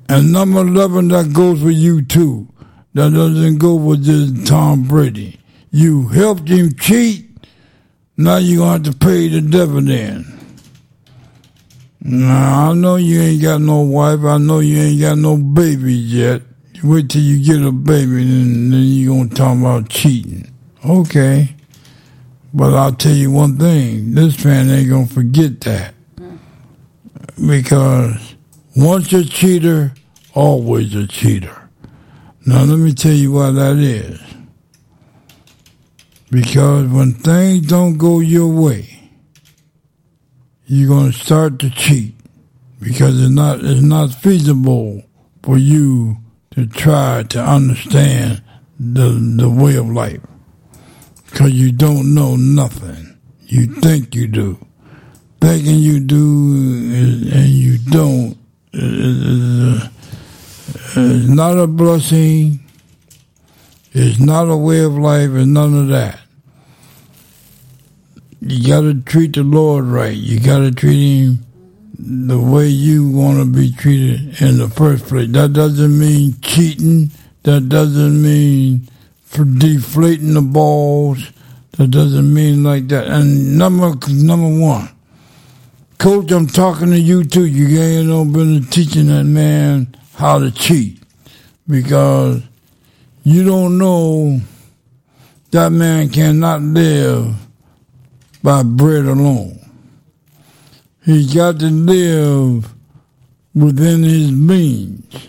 And 0.09 0.33
number 0.33 0.61
11, 0.61 1.09
that 1.09 1.33
goes 1.33 1.61
for 1.63 1.71
you 1.71 2.03
too. 2.03 2.49
That 2.95 3.13
doesn't 3.13 3.59
go 3.59 3.75
with 3.75 4.05
just 4.05 4.47
Tom 4.47 4.85
Brady. 4.85 5.41
You 5.71 6.09
helped 6.09 6.49
him 6.49 6.75
cheat, 6.75 7.27
now 8.17 8.37
you're 8.37 8.59
going 8.59 8.83
to 8.85 8.91
have 8.91 8.99
to 9.01 9.07
pay 9.07 9.29
the 9.29 9.41
dividend. 9.41 10.27
Now, 12.07 12.71
I 12.71 12.75
know 12.75 12.97
you 12.97 13.19
ain't 13.19 13.41
got 13.41 13.63
no 13.63 13.81
wife. 13.81 14.21
I 14.25 14.37
know 14.37 14.59
you 14.59 14.77
ain't 14.77 15.01
got 15.01 15.17
no 15.17 15.39
babies 15.39 16.13
yet. 16.13 16.43
Wait 16.83 17.09
till 17.09 17.23
you 17.23 17.43
get 17.43 17.67
a 17.67 17.73
baby, 17.73 18.21
and 18.21 18.71
then 18.71 18.83
you're 18.83 19.15
going 19.15 19.31
to 19.31 19.35
talk 19.35 19.57
about 19.57 19.89
cheating. 19.89 20.53
Okay. 20.85 21.57
But 22.53 22.75
I'll 22.75 22.93
tell 22.93 23.15
you 23.15 23.31
one 23.31 23.57
thing. 23.57 24.13
This 24.13 24.37
fan 24.37 24.69
ain't 24.69 24.91
going 24.91 25.09
to 25.09 25.15
forget 25.15 25.63
that. 25.63 25.95
Because 27.41 28.35
once 28.77 29.11
a 29.15 29.25
cheater, 29.25 29.95
always 30.35 30.95
a 30.95 31.07
cheater. 31.07 31.71
Now, 32.45 32.65
let 32.65 32.79
me 32.81 32.93
tell 32.93 33.13
you 33.13 33.33
why 33.33 33.51
that 33.51 33.77
is. 33.77 34.21
Because 36.31 36.87
when 36.89 37.15
things 37.15 37.67
don't 37.67 37.97
go 37.97 38.21
your 38.21 38.49
way, 38.49 39.04
you're 40.67 40.89
going 40.89 41.13
to 41.13 41.19
start 41.19 41.59
to 41.61 41.71
cheat 41.71 42.15
because 42.81 43.21
it's 43.21 43.31
not 43.31 43.61
it's 43.63 43.81
not 43.81 44.15
feasible 44.15 45.03
for 45.43 45.59
you 45.59 46.17
to 46.53 46.67
try 46.67 47.23
to 47.23 47.41
understand 47.41 48.43
the 48.79 49.09
the 49.39 49.49
way 49.49 49.77
of 49.77 49.89
life 49.89 50.21
because 51.27 51.53
you 51.53 51.73
don't 51.73 52.15
know 52.15 52.37
nothing. 52.37 53.19
You 53.41 53.67
think 53.67 54.15
you 54.15 54.29
do. 54.29 54.59
Thinking 55.41 55.79
you 55.79 56.01
do 56.01 56.55
is, 56.91 57.33
and 57.33 57.49
you 57.49 57.79
don't 57.79 58.39
is 60.97 61.29
not 61.29 61.59
a 61.59 61.67
blessing. 61.67 62.61
It's 63.93 64.19
not 64.19 64.49
a 64.49 64.57
way 64.57 64.81
of 64.81 64.97
life. 64.97 65.31
It's 65.31 65.47
none 65.47 65.77
of 65.77 65.89
that. 65.89 66.21
You 68.47 68.69
got 68.69 68.83
to 68.83 69.01
treat 69.01 69.33
the 69.33 69.43
Lord 69.43 69.87
right. 69.87 70.15
You 70.15 70.39
got 70.39 70.59
to 70.59 70.71
treat 70.71 71.23
Him 71.23 71.47
the 71.99 72.39
way 72.39 72.69
you 72.69 73.09
want 73.09 73.39
to 73.39 73.47
be 73.47 73.73
treated 73.73 74.43
in 74.43 74.59
the 74.59 74.69
first 74.69 75.07
place. 75.07 75.31
That 75.31 75.55
doesn't 75.55 75.99
mean 75.99 76.35
cheating. 76.43 77.11
That 77.45 77.71
doesn't 77.71 78.21
mean 78.23 78.87
for 79.23 79.47
deflating 79.47 80.35
the 80.35 80.43
balls. 80.43 81.33
That 81.79 81.91
doesn't 81.91 82.35
mean 82.35 82.63
like 82.63 82.89
that. 82.89 83.07
And 83.07 83.57
number 83.57 83.95
number 84.11 84.61
one, 84.61 84.91
coach, 85.97 86.31
I'm 86.31 86.47
talking 86.47 86.91
to 86.91 87.01
you 87.01 87.25
too. 87.25 87.47
You 87.47 87.81
ain't 87.81 88.09
no 88.09 88.27
been 88.27 88.63
teaching 88.65 89.07
that 89.07 89.25
man 89.25 89.97
how 90.17 90.39
to 90.39 90.51
cheat 90.51 91.03
because 91.67 92.43
you 93.23 93.43
don't 93.43 93.79
know 93.79 94.39
that 95.51 95.71
man 95.71 96.11
cannot 96.11 96.61
live 96.61 97.35
by 98.45 98.63
bread 98.63 99.07
alone. 99.07 99.59
He's 101.03 101.35
got 101.35 101.59
to 101.61 101.71
live 101.71 102.75
within 103.55 104.03
his 104.03 104.31
means. 104.31 105.29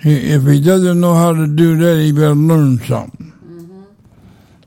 He, 0.00 0.30
if 0.32 0.44
he 0.44 0.60
doesn't 0.60 1.00
know 1.00 1.14
how 1.14 1.32
to 1.32 1.48
do 1.48 1.76
that, 1.76 2.00
he 2.00 2.12
better 2.12 2.36
learn 2.36 2.78
something. 2.78 3.32
Mm-hmm. 3.44 3.82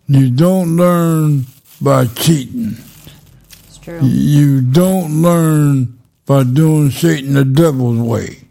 You 0.07 0.29
don't 0.31 0.75
learn 0.75 1.45
by 1.81 2.07
cheating. 2.07 2.75
It's 3.63 3.77
true. 3.77 4.01
You 4.01 4.59
don't 4.59 5.21
learn 5.21 5.97
by 6.25 6.43
doing 6.43 6.91
Satan 6.91 7.33
the 7.33 7.45
devil's 7.45 7.99
way. 7.99 8.41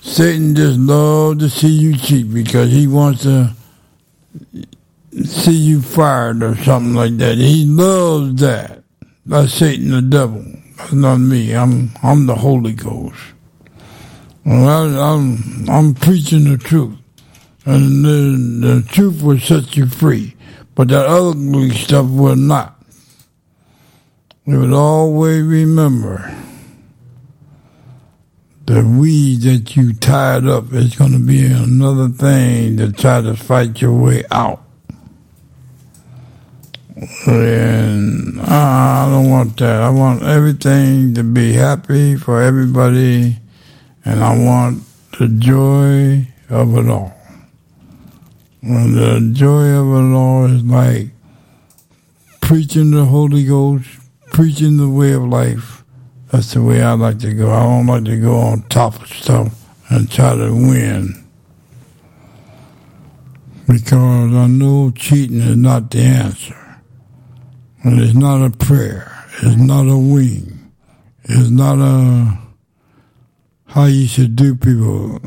Satan 0.00 0.54
just 0.54 0.78
loves 0.78 1.40
to 1.40 1.50
see 1.50 1.68
you 1.68 1.98
cheat 1.98 2.32
because 2.32 2.70
he 2.72 2.86
wants 2.86 3.24
to 3.24 3.54
see 5.24 5.52
you 5.52 5.82
fired 5.82 6.42
or 6.42 6.56
something 6.56 6.94
like 6.94 7.16
that. 7.18 7.38
He 7.38 7.64
loves 7.66 8.40
that. 8.40 8.82
That's 9.26 9.52
Satan 9.52 9.90
the 9.90 10.02
devil. 10.02 10.44
That's 10.76 10.92
not 10.92 11.18
me. 11.18 11.54
I'm 11.54 11.90
I'm 12.02 12.26
the 12.26 12.34
Holy 12.34 12.72
Ghost. 12.72 13.20
Well, 14.44 14.68
I, 14.68 15.14
I'm 15.14 15.68
I'm 15.70 15.94
preaching 15.94 16.44
the 16.50 16.58
truth, 16.58 16.96
and 17.64 18.04
the, 18.04 18.66
the 18.66 18.88
truth 18.88 19.22
will 19.22 19.38
set 19.38 19.76
you 19.76 19.86
free. 19.86 20.34
But 20.74 20.88
that 20.88 21.06
ugly 21.06 21.70
stuff 21.70 22.08
will 22.08 22.36
not. 22.36 22.82
We 24.46 24.58
would 24.58 24.72
always 24.72 25.42
remember 25.42 26.36
the 28.66 28.82
weed 28.82 29.42
that 29.42 29.76
you 29.76 29.92
tied 29.92 30.46
up 30.46 30.72
is 30.72 30.96
going 30.96 31.12
to 31.12 31.18
be 31.18 31.44
another 31.44 32.08
thing 32.08 32.78
to 32.78 32.90
try 32.90 33.20
to 33.20 33.36
fight 33.36 33.80
your 33.80 33.92
way 33.92 34.24
out. 34.30 34.61
And 37.26 38.40
I 38.40 39.08
don't 39.10 39.28
want 39.28 39.56
that. 39.58 39.82
I 39.82 39.90
want 39.90 40.22
everything 40.22 41.14
to 41.14 41.24
be 41.24 41.52
happy 41.52 42.14
for 42.14 42.40
everybody, 42.40 43.38
and 44.04 44.22
I 44.22 44.38
want 44.38 44.84
the 45.18 45.26
joy 45.26 46.28
of 46.48 46.76
it 46.76 46.88
all. 46.88 47.12
And 48.62 48.94
the 48.94 49.34
joy 49.34 49.64
of 49.70 49.88
it 49.88 50.14
all 50.14 50.44
is 50.44 50.62
like 50.62 51.08
preaching 52.40 52.92
the 52.92 53.04
Holy 53.04 53.46
Ghost, 53.46 53.88
preaching 54.26 54.76
the 54.76 54.88
way 54.88 55.12
of 55.12 55.24
life. 55.24 55.82
That's 56.30 56.54
the 56.54 56.62
way 56.62 56.82
I 56.82 56.92
like 56.92 57.18
to 57.20 57.34
go. 57.34 57.50
I 57.50 57.64
don't 57.64 57.88
like 57.88 58.04
to 58.04 58.20
go 58.20 58.36
on 58.36 58.62
top 58.68 59.02
of 59.02 59.08
stuff 59.08 59.52
and 59.90 60.08
try 60.08 60.36
to 60.36 60.52
win. 60.52 61.24
Because 63.66 64.34
I 64.34 64.46
know 64.46 64.92
cheating 64.92 65.40
is 65.40 65.56
not 65.56 65.90
the 65.90 65.98
answer. 65.98 66.61
And 67.82 68.00
it's 68.00 68.14
not 68.14 68.44
a 68.44 68.50
prayer. 68.50 69.12
It's 69.42 69.56
not 69.56 69.88
a 69.88 69.96
wing. 69.98 70.72
It's 71.24 71.50
not 71.50 71.78
a 71.78 72.38
how 73.66 73.84
you 73.86 74.06
should 74.06 74.36
do 74.36 74.54
people. 74.54 75.18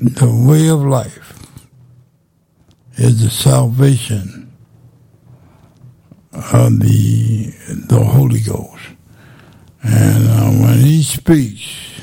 The 0.00 0.46
way 0.48 0.68
of 0.68 0.80
life 0.82 1.56
is 2.96 3.22
the 3.22 3.30
salvation 3.30 4.52
of 6.32 6.80
the 6.80 7.46
the 7.88 8.04
Holy 8.04 8.40
Ghost. 8.40 8.82
And 9.82 10.28
uh, 10.28 10.66
when 10.66 10.78
he 10.80 11.02
speaks, 11.02 12.02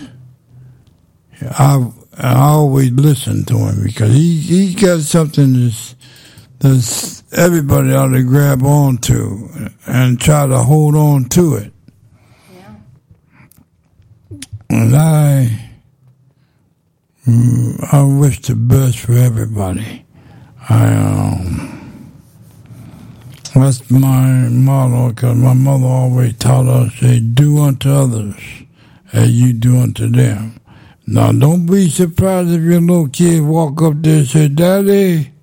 I 1.41 1.91
I 2.17 2.33
always 2.35 2.91
listen 2.91 3.45
to 3.45 3.57
him 3.57 3.83
because 3.83 4.13
he 4.13 4.39
he 4.39 4.73
got 4.73 5.01
something 5.01 5.53
that's 5.53 5.95
that's 6.59 7.23
everybody 7.33 7.93
ought 7.93 8.09
to 8.09 8.23
grab 8.23 8.63
onto 8.63 9.47
and 9.85 10.19
try 10.19 10.47
to 10.47 10.57
hold 10.59 10.95
on 10.95 11.25
to 11.25 11.55
it. 11.55 11.73
Yeah. 12.53 12.75
And 14.69 14.95
I, 14.95 15.69
mm, 17.27 17.93
I 17.93 18.03
wish 18.03 18.41
the 18.41 18.55
best 18.55 18.99
for 18.99 19.13
everybody. 19.13 20.05
I 20.69 20.93
um, 20.95 22.11
that's 23.53 23.89
my 23.91 24.49
motto 24.49 25.09
because 25.09 25.37
my 25.37 25.53
mother 25.53 25.85
always 25.85 26.35
taught 26.37 26.67
us, 26.67 26.93
"Say, 26.95 27.19
do 27.19 27.59
unto 27.59 27.89
others 27.89 28.35
as 29.13 29.31
you 29.31 29.53
do 29.53 29.77
unto 29.77 30.07
them." 30.09 30.59
Now, 31.07 31.31
don't 31.31 31.67
be 31.67 31.87
surprised 31.89 32.49
if 32.49 32.61
your 32.63 32.81
little 32.81 33.07
kid 33.07 33.43
walk 33.43 33.81
up 33.81 34.01
there 34.01 34.19
and 34.19 34.27
say, 34.27 34.47
"Daddy." 34.47 35.34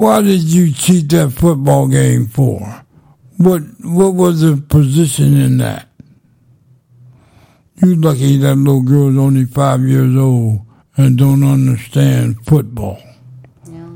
Why 0.00 0.22
did 0.22 0.44
you 0.44 0.72
cheat 0.72 1.10
that 1.10 1.32
football 1.32 1.86
game 1.86 2.26
for? 2.26 2.58
What 3.36 3.60
what 3.82 4.14
was 4.14 4.40
the 4.40 4.56
position 4.56 5.38
in 5.38 5.58
that? 5.58 5.88
You 7.82 7.96
lucky 7.96 8.38
that 8.38 8.54
little 8.54 8.80
girl's 8.80 9.18
only 9.18 9.44
five 9.44 9.82
years 9.82 10.16
old 10.16 10.60
and 10.96 11.18
don't 11.18 11.44
understand 11.44 12.42
football. 12.46 12.98
Yeah. 13.70 13.90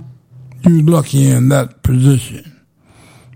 You 0.67 0.83
lucky 0.83 1.31
in 1.31 1.49
that 1.49 1.83
position. 1.83 2.61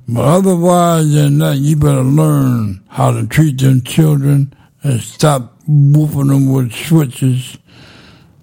But 0.06 0.26
otherwise 0.26 1.10
than 1.14 1.38
that, 1.38 1.56
you 1.56 1.74
better 1.74 2.04
learn 2.04 2.84
how 2.88 3.12
to 3.12 3.26
treat 3.26 3.58
them 3.62 3.80
children 3.80 4.54
and 4.82 5.00
stop 5.00 5.56
whooping 5.66 6.26
them 6.26 6.52
with 6.52 6.74
switches. 6.74 7.56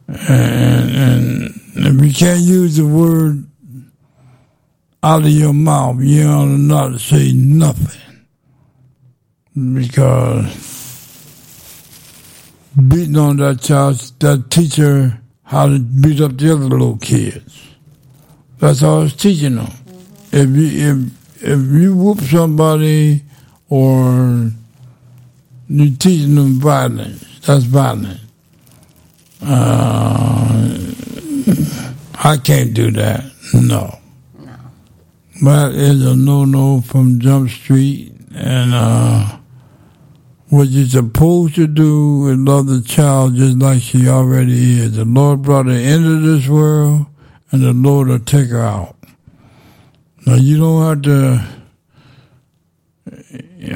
And, 0.07 0.89
and 0.89 1.53
if 1.75 2.05
you 2.05 2.11
can't 2.11 2.41
use 2.41 2.77
the 2.77 2.87
word 2.87 3.45
out 5.05 5.21
of 5.21 5.29
your 5.29 5.53
mouth, 5.53 6.01
you 6.01 6.25
ought 6.25 6.45
to 6.45 6.57
not 6.57 6.99
say 6.99 7.31
nothing. 7.31 8.25
Because 9.53 10.49
beating 12.87 13.15
on 13.15 13.37
that 13.37 13.61
child, 13.61 13.97
that 14.19 14.49
teacher 14.49 15.21
how 15.43 15.67
to 15.67 15.77
beat 15.77 16.19
up 16.21 16.35
the 16.37 16.51
other 16.51 16.65
little 16.65 16.97
kids. 16.97 17.67
That's 18.57 18.81
all 18.81 19.03
it's 19.03 19.13
teaching 19.13 19.57
them. 19.57 19.71
If 20.31 20.49
you 20.49 20.89
if 20.89 21.43
if 21.43 21.81
you 21.81 21.95
whoop 21.95 22.21
somebody 22.21 23.21
or 23.69 24.49
you're 25.67 25.97
teaching 25.97 26.33
them 26.33 26.59
violence, 26.59 27.41
that's 27.45 27.65
violence. 27.65 28.21
Uh, 29.39 30.93
I 32.23 32.37
can't 32.37 32.73
do 32.73 32.89
that. 32.89 33.23
No. 33.53 33.99
That 35.41 35.73
is 35.73 36.05
a 36.05 36.15
no-no 36.15 36.79
from 36.81 37.19
Jump 37.19 37.49
Street, 37.49 38.13
and 38.33 38.73
uh, 38.73 39.37
what 40.47 40.69
you're 40.69 40.87
supposed 40.87 41.55
to 41.55 41.67
do 41.67 42.29
is 42.29 42.37
love 42.37 42.67
the 42.67 42.81
child 42.81 43.35
just 43.35 43.57
like 43.57 43.81
she 43.81 44.07
already 44.07 44.79
is. 44.79 44.95
The 44.95 45.03
Lord 45.03 45.41
brought 45.41 45.65
her 45.65 45.73
into 45.73 46.21
this 46.21 46.47
world, 46.47 47.07
and 47.51 47.61
the 47.61 47.73
Lord 47.73 48.07
will 48.07 48.19
take 48.19 48.47
her 48.49 48.61
out. 48.61 48.95
Now 50.25 50.35
you 50.35 50.57
don't 50.57 50.83
have 50.87 51.01
to. 51.03 51.45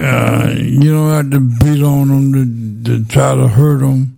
Uh, 0.02 0.54
you 0.56 0.94
don't 0.94 1.12
have 1.12 1.30
to 1.32 1.40
beat 1.40 1.84
on 1.84 2.08
them 2.08 2.84
to, 2.86 3.00
to 3.00 3.06
try 3.06 3.36
to 3.36 3.48
hurt 3.50 3.80
them, 3.82 4.18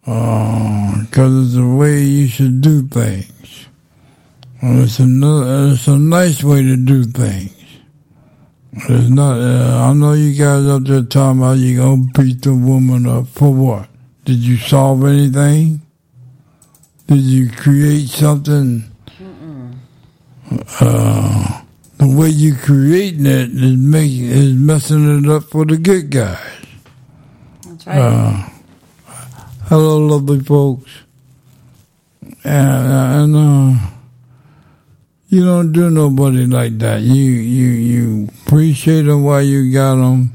because 0.00 1.46
it's 1.46 1.54
the 1.54 1.66
way 1.66 2.02
you 2.02 2.28
should 2.28 2.60
do 2.60 2.86
things. 2.86 3.66
Well, 4.62 4.82
it's 4.84 4.98
a, 5.00 5.04
it's 5.72 5.86
a 5.88 5.98
nice 5.98 6.42
way 6.42 6.62
to 6.62 6.76
do 6.76 7.04
things. 7.04 7.52
It's 8.72 9.08
not. 9.08 9.38
Uh, 9.38 9.88
I 9.88 9.92
know 9.94 10.12
you 10.12 10.34
guys 10.34 10.66
up 10.66 10.84
there 10.84 11.02
talking 11.02 11.38
about 11.40 11.58
you 11.58 11.78
gonna 11.78 12.04
beat 12.14 12.42
the 12.42 12.54
woman 12.54 13.06
up 13.06 13.26
for 13.28 13.52
what? 13.52 13.88
Did 14.24 14.36
you 14.38 14.56
solve 14.56 15.04
anything? 15.04 15.80
Did 17.06 17.20
you 17.20 17.50
create 17.50 18.08
something? 18.08 18.84
Uh, 20.80 21.62
the 21.98 22.06
way 22.06 22.28
you 22.28 22.54
creating 22.54 23.24
it 23.26 23.50
is 23.50 23.76
making 23.76 24.24
is 24.26 24.52
messing 24.52 25.24
it 25.24 25.30
up 25.30 25.44
for 25.44 25.64
the 25.64 25.76
good 25.76 26.10
guys. 26.10 26.38
That's 27.64 27.86
right. 27.86 27.98
Uh, 27.98 28.48
hello, 29.68 29.98
lovely 29.98 30.40
folks. 30.40 30.90
And, 32.44 32.92
uh, 32.92 33.22
and 33.24 33.36
uh, 33.36 33.86
you 35.28 35.44
don't 35.44 35.72
do 35.72 35.90
nobody 35.90 36.46
like 36.46 36.78
that. 36.78 37.00
You 37.02 37.14
you 37.14 37.66
you 37.66 38.28
appreciate 38.46 39.02
them 39.02 39.24
while 39.24 39.42
you 39.42 39.72
got 39.72 39.96
them. 39.96 40.32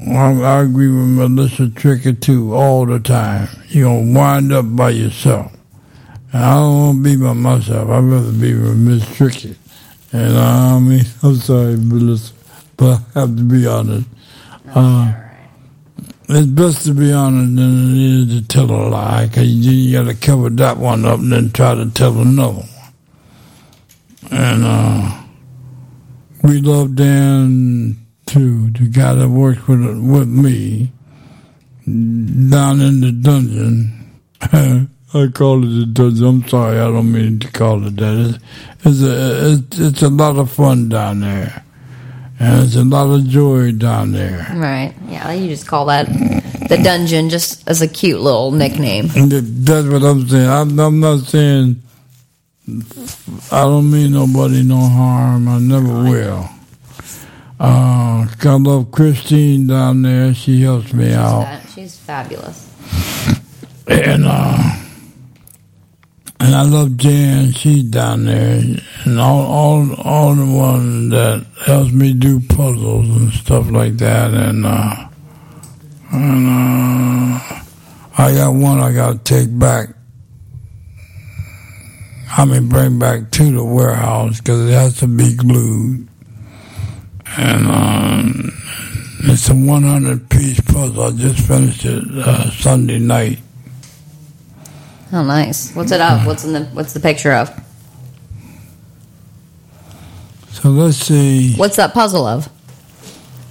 I, 0.00 0.30
I 0.40 0.62
agree 0.62 0.88
with 0.88 1.08
Melissa 1.08 1.66
Trickett 1.66 2.20
too 2.20 2.54
all 2.54 2.86
the 2.86 2.98
time. 2.98 3.48
You 3.68 3.84
gonna 3.84 4.12
wind 4.18 4.52
up 4.52 4.76
by 4.76 4.90
yourself. 4.90 5.52
And 6.32 6.44
I 6.44 6.54
don't 6.54 6.78
want 6.78 6.96
to 6.98 7.02
be 7.04 7.16
by 7.16 7.32
myself. 7.32 7.88
I'd 7.88 8.04
rather 8.04 8.32
be 8.32 8.54
with 8.54 8.76
Miss 8.76 9.16
Tricky. 9.16 9.56
And 10.12 10.36
uh, 10.36 10.76
I 10.76 10.78
mean, 10.78 11.04
I'm 11.22 11.36
sorry, 11.36 11.76
Melissa, 11.76 12.34
but 12.76 13.00
I 13.14 13.20
have 13.20 13.36
to 13.36 13.42
be 13.42 13.66
honest. 13.66 14.08
Uh, 14.74 15.14
it's 16.28 16.46
best 16.46 16.84
to 16.84 16.92
be 16.92 17.12
honest 17.12 17.56
than 17.56 17.90
it 17.90 17.98
is 17.98 18.40
to 18.40 18.46
tell 18.46 18.70
a 18.70 18.88
lie, 18.88 19.26
because 19.26 19.48
you, 19.48 19.72
you 19.72 19.92
got 19.98 20.10
to 20.10 20.14
cover 20.14 20.50
that 20.50 20.76
one 20.76 21.06
up 21.06 21.20
and 21.20 21.32
then 21.32 21.50
try 21.50 21.74
to 21.74 21.90
tell 21.90 22.18
another 22.20 22.58
one. 22.58 22.68
And 24.30 24.64
uh, 24.64 25.22
we 26.42 26.60
love 26.60 26.96
Dan 26.96 27.96
too, 28.26 28.70
the 28.70 28.88
guy 28.88 29.14
that 29.14 29.28
works 29.28 29.66
with 29.66 29.80
with 29.80 30.28
me 30.28 30.92
down 31.86 32.80
in 32.80 33.00
the 33.00 33.12
dungeon. 33.12 33.94
I 35.14 35.26
call 35.32 35.64
it 35.64 35.68
the 35.68 35.86
dungeon. 35.86 36.26
I'm 36.26 36.48
sorry, 36.48 36.78
I 36.78 36.84
don't 36.84 37.10
mean 37.10 37.38
to 37.40 37.50
call 37.50 37.86
it 37.86 37.96
that. 37.96 38.40
It's, 38.84 38.86
it's 38.86 39.02
a 39.02 39.52
it's, 39.52 39.78
it's 39.78 40.02
a 40.02 40.08
lot 40.08 40.36
of 40.36 40.50
fun 40.50 40.88
down 40.88 41.20
there, 41.20 41.64
and 42.38 42.64
it's 42.64 42.76
a 42.76 42.84
lot 42.84 43.08
of 43.08 43.26
joy 43.26 43.72
down 43.72 44.12
there. 44.12 44.46
Right. 44.54 44.94
Yeah, 45.06 45.32
you 45.32 45.48
just 45.48 45.66
call 45.66 45.86
that 45.86 46.06
the 46.68 46.78
dungeon 46.82 47.30
just 47.30 47.66
as 47.66 47.80
a 47.80 47.88
cute 47.88 48.20
little 48.20 48.50
nickname. 48.50 49.06
That's 49.08 49.86
what 49.88 50.02
I'm 50.02 50.28
saying. 50.28 50.48
I'm, 50.48 50.78
I'm 50.78 51.00
not 51.00 51.20
saying 51.20 51.82
I 53.50 53.60
don't 53.62 53.90
mean 53.90 54.12
nobody 54.12 54.62
no 54.62 54.78
harm. 54.88 55.48
I 55.48 55.58
never 55.58 56.02
will. 56.04 56.48
Uh, 57.60 58.26
I 58.40 58.54
love 58.56 58.90
Christine 58.92 59.66
down 59.66 60.02
there. 60.02 60.32
She 60.34 60.62
helps 60.62 60.92
me 60.92 61.12
out. 61.14 61.40
That- 61.40 61.68
She's 61.74 61.96
fabulous. 61.96 62.66
and 63.88 64.24
uh, 64.26 64.74
and 66.40 66.54
I 66.54 66.62
love 66.62 66.96
Jan. 66.96 67.52
She's 67.52 67.84
down 67.84 68.26
there, 68.26 68.60
and 69.04 69.18
all 69.20 69.44
all 69.46 69.94
all 70.02 70.34
the 70.34 70.44
one 70.46 71.08
that 71.10 71.46
helps 71.66 71.92
me 71.92 72.12
do 72.14 72.40
puzzles 72.40 73.08
and 73.08 73.32
stuff 73.32 73.70
like 73.70 73.96
that. 73.98 74.32
And 74.34 74.64
uh, 74.66 75.08
and 76.12 76.46
uh, 76.46 77.40
I 78.18 78.34
got 78.34 78.54
one 78.54 78.78
I 78.80 78.92
got 78.92 79.12
to 79.12 79.18
take 79.34 79.56
back. 79.58 79.90
I 82.30 82.44
mean, 82.44 82.68
bring 82.68 82.98
back 82.98 83.30
to 83.32 83.52
the 83.52 83.64
warehouse 83.64 84.38
because 84.38 84.68
it 84.68 84.74
has 84.74 84.98
to 84.98 85.06
be 85.06 85.34
glued. 85.34 86.08
And 87.36 87.66
um, 87.66 88.52
it's 89.20 89.48
a 89.48 89.54
100 89.54 90.28
piece 90.28 90.60
puzzle. 90.60 91.02
I 91.02 91.10
just 91.12 91.46
finished 91.46 91.84
it 91.84 92.04
uh, 92.18 92.50
Sunday 92.50 92.98
night. 92.98 93.38
Oh, 95.12 95.24
nice. 95.24 95.74
What's 95.74 95.90
it 95.90 96.00
of? 96.00 96.26
What's 96.26 96.44
in 96.44 96.52
the 96.52 96.64
What's 96.66 96.92
the 96.92 97.00
picture 97.00 97.32
of? 97.32 97.48
So 100.50 100.70
let's 100.70 100.98
see. 100.98 101.54
What's 101.54 101.76
that 101.76 101.94
puzzle 101.94 102.26
of? 102.26 102.48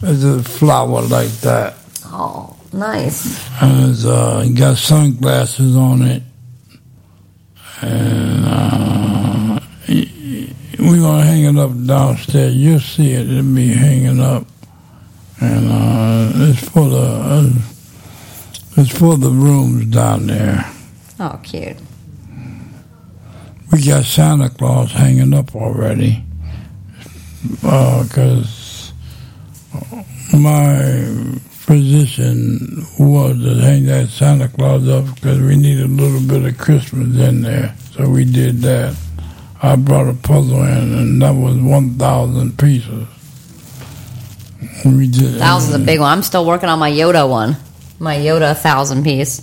There's 0.02 0.24
a 0.24 0.44
flower 0.44 1.02
like 1.02 1.30
that. 1.42 1.76
Oh, 2.06 2.56
nice. 2.74 3.50
And 3.62 3.90
it's 3.90 4.06
uh, 4.06 4.48
got 4.56 4.78
sunglasses 4.78 5.76
on 5.76 6.04
it. 6.04 6.22
And 7.82 8.46
uh, 8.46 9.60
we're 9.88 11.00
going 11.00 11.22
to 11.22 11.26
hang 11.26 11.44
it 11.46 11.58
up 11.58 11.72
downstairs. 11.86 12.56
You'll 12.56 12.80
see 12.80 13.12
it. 13.12 13.30
It'll 13.30 13.54
be 13.54 13.74
hanging 13.74 14.20
up. 14.20 14.46
And 15.40 15.70
uh, 15.70 16.32
it's 16.36 16.68
for 16.70 16.90
the 16.90 16.98
uh, 16.98 17.54
it's 18.78 18.98
for 18.98 19.18
the 19.18 19.30
rooms 19.30 19.86
down 19.86 20.28
there. 20.28 20.66
Oh, 21.20 21.40
cute. 21.44 21.78
We 23.72 23.84
got 23.86 24.06
Santa 24.06 24.50
Claus 24.50 24.92
hanging 24.92 25.34
up 25.34 25.56
already. 25.56 26.24
Because 27.62 28.94
my 30.34 31.40
position 31.68 32.86
was 32.98 33.44
to 33.44 33.56
hang 33.56 33.86
that 33.86 34.08
Santa 34.08 34.48
Claus 34.48 34.88
up 34.88 35.06
because 35.16 35.40
we 35.40 35.58
needed 35.58 35.86
a 35.86 35.88
little 35.88 36.26
bit 36.26 36.46
of 36.46 36.58
Christmas 36.58 37.16
in 37.20 37.42
there. 37.42 37.76
So 37.92 38.10
we 38.10 38.26
did 38.26 38.62
that. 38.62 38.96
I 39.62 39.76
brought 39.76 40.08
a 40.08 40.14
puzzle 40.14 40.64
in, 40.64 40.94
and 40.94 41.22
that 41.22 41.32
was 41.32 41.58
1,000 41.58 42.58
pieces. 42.58 43.08
And 44.84 44.98
We 44.98 45.08
did, 45.08 45.40
was 45.40 45.74
a 45.74 45.80
big 45.80 46.00
one. 46.00 46.10
I'm 46.10 46.24
still 46.24 46.46
working 46.46 46.70
on 46.70 46.80
my 46.80 46.90
Yoda 46.92 47.30
one. 47.30 47.58
My 48.00 48.16
Yoda 48.16 48.56
thousand 48.56 49.04
piece. 49.04 49.42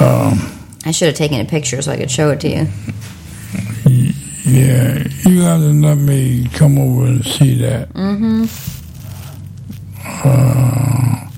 Um, 0.00 0.68
I 0.84 0.90
should 0.90 1.08
have 1.08 1.16
taken 1.16 1.40
a 1.40 1.44
picture 1.44 1.80
so 1.82 1.92
I 1.92 1.96
could 1.96 2.10
show 2.10 2.30
it 2.30 2.40
to 2.40 2.48
you. 2.48 2.66
yeah, 4.44 5.06
you 5.26 5.42
got 5.42 5.58
to 5.58 5.72
let 5.72 5.98
me 5.98 6.48
come 6.54 6.78
over 6.78 7.06
and 7.06 7.24
see 7.24 7.54
that. 7.58 7.90
Mm-hmm. 7.92 8.77
Uh, 10.24 11.28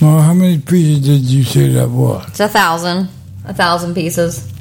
now, 0.00 0.18
how 0.20 0.34
many 0.34 0.58
pieces 0.58 1.00
did 1.06 1.22
you 1.22 1.42
say 1.44 1.68
that 1.72 1.88
was? 1.88 2.26
It's 2.28 2.40
a 2.40 2.48
thousand. 2.48 3.08
A 3.44 3.54
thousand 3.54 3.94
pieces. 3.94 4.52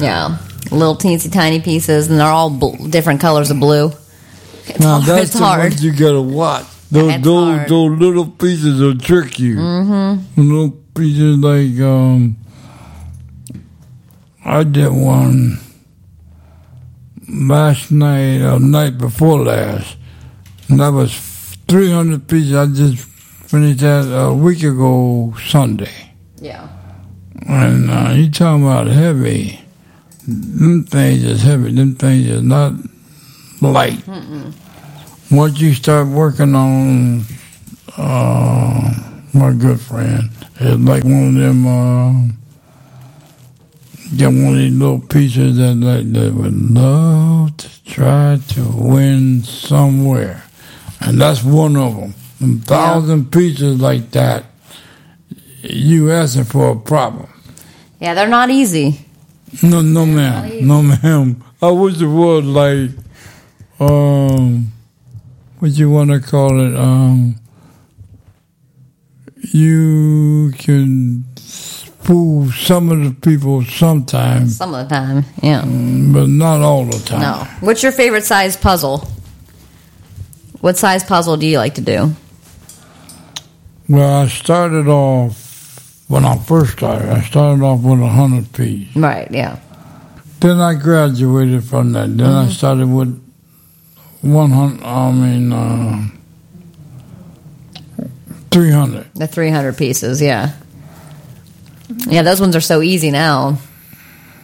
Yeah. 0.00 0.38
Little 0.70 0.96
teensy 0.96 1.30
tiny 1.32 1.60
pieces, 1.60 2.08
and 2.10 2.18
they're 2.18 2.26
all 2.26 2.50
bl- 2.50 2.88
different 2.88 3.20
colors 3.20 3.50
of 3.50 3.60
blue. 3.60 3.92
It's 4.66 4.78
now 4.80 5.00
hard. 5.00 5.04
that's 5.04 5.22
it's 5.24 5.32
the 5.34 5.38
hard. 5.44 5.60
ones 5.70 5.84
you 5.84 5.92
gotta 5.92 6.20
watch. 6.20 6.64
Those 6.90 7.14
It's 7.14 7.24
those 7.24 7.54
hard. 7.56 7.68
those 7.68 7.98
little 8.00 8.26
pieces 8.28 8.80
will 8.80 8.96
trick 8.98 9.38
you. 9.38 9.56
Mm-hmm. 9.56 10.40
Little 10.40 10.70
pieces 10.94 11.38
like 11.38 11.80
um, 11.80 12.36
I 14.44 14.62
did 14.64 14.90
one 14.92 15.58
last 17.28 17.90
night 17.90 18.40
or 18.42 18.58
night 18.60 18.96
before 18.98 19.40
last, 19.44 19.96
and 20.68 20.80
that 20.80 20.88
was 20.92 21.12
three 21.70 21.90
hundred 21.90 22.26
pieces. 22.26 22.54
I 22.54 22.66
just 22.66 22.98
finished 22.98 23.80
that 23.80 24.10
a 24.12 24.34
week 24.34 24.62
ago 24.62 25.32
Sunday. 25.46 26.12
Yeah. 26.40 26.68
And 27.46 27.90
uh, 27.90 28.12
you 28.14 28.30
talking 28.30 28.64
about 28.64 28.88
heavy? 28.88 29.60
Them 30.26 30.84
things 30.84 31.24
is 31.24 31.42
heavy. 31.42 31.72
Them 31.72 31.94
things 31.94 32.26
is 32.26 32.42
not 32.42 32.72
light. 33.60 33.98
Mm-mm. 34.06 34.52
Once 35.30 35.60
you 35.60 35.72
start 35.74 36.08
working 36.08 36.54
on, 36.54 37.22
uh, 37.96 38.92
my 39.32 39.52
good 39.52 39.80
friend, 39.80 40.28
it's 40.56 40.80
like 40.82 41.04
one 41.04 41.28
of 41.28 41.34
them. 41.34 41.66
Uh, 41.66 42.12
get 44.16 44.26
one 44.26 44.54
of 44.54 44.56
these 44.56 44.72
little 44.72 44.98
pieces 44.98 45.56
that 45.56 45.76
like 45.76 46.12
that 46.12 46.34
would 46.34 46.52
love 46.72 47.56
to 47.56 47.84
try 47.84 48.38
to 48.48 48.64
win 48.74 49.42
somewhere, 49.44 50.42
and 51.00 51.20
that's 51.20 51.42
one 51.42 51.76
of 51.76 51.96
them. 51.96 52.14
A 52.42 52.64
thousand 52.64 53.30
pieces 53.32 53.80
like 53.80 54.10
that, 54.12 54.44
you 55.62 56.10
asking 56.10 56.44
for 56.44 56.70
a 56.70 56.76
problem. 56.76 57.28
Yeah, 58.00 58.14
they're 58.14 58.28
not 58.28 58.50
easy. 58.50 59.04
No, 59.62 59.82
no, 59.82 60.06
ma'am. 60.06 60.66
No, 60.66 60.82
ma'am. 60.82 61.44
I 61.60 61.70
wish 61.70 62.00
it 62.00 62.06
was 62.06 62.44
like, 62.44 62.90
um, 63.78 64.72
what 65.58 65.72
you 65.72 65.90
want 65.90 66.10
to 66.10 66.20
call 66.20 66.60
it? 66.66 66.74
Um, 66.76 67.36
you 69.52 70.52
can 70.58 71.24
fool 71.36 72.50
some 72.52 72.90
of 72.90 73.04
the 73.04 73.10
people 73.30 73.62
sometimes, 73.64 74.56
Some 74.56 74.74
of 74.74 74.88
the 74.88 74.94
time. 74.94 75.24
Yeah. 75.42 75.60
but 75.62 76.28
not 76.28 76.60
all 76.60 76.84
the 76.86 76.98
time. 77.04 77.20
No. 77.20 77.44
What's 77.60 77.82
your 77.82 77.92
favorite 77.92 78.24
size 78.24 78.56
puzzle? 78.56 79.06
What 80.60 80.76
size 80.76 81.02
puzzle 81.04 81.36
do 81.36 81.46
you 81.46 81.58
like 81.58 81.74
to 81.76 81.80
do? 81.80 82.12
Well, 83.88 84.22
I 84.22 84.28
started 84.28 84.86
off 84.88 86.04
when 86.08 86.24
I 86.24 86.36
first 86.38 86.72
started. 86.72 87.08
I 87.08 87.22
started 87.22 87.64
off 87.64 87.80
with 87.82 88.00
a 88.00 88.08
hundred 88.08 88.52
piece. 88.52 88.94
Right, 88.94 89.30
yeah. 89.30 89.58
Then 90.40 90.58
I 90.58 90.74
graduated 90.74 91.64
from 91.64 91.92
that. 91.92 92.16
Then 92.16 92.30
I 92.30 92.48
started 92.48 92.88
with 92.88 93.20
one 94.22 94.50
hundred. 94.50 94.84
I 94.84 95.12
mean, 95.12 95.52
uh, 95.52 96.08
three 98.50 98.70
hundred. 98.70 99.12
The 99.14 99.26
300 99.26 99.76
pieces, 99.76 100.20
yeah. 100.22 100.54
Yeah, 102.06 102.22
those 102.22 102.40
ones 102.40 102.54
are 102.54 102.60
so 102.60 102.82
easy 102.82 103.10
now. 103.10 103.58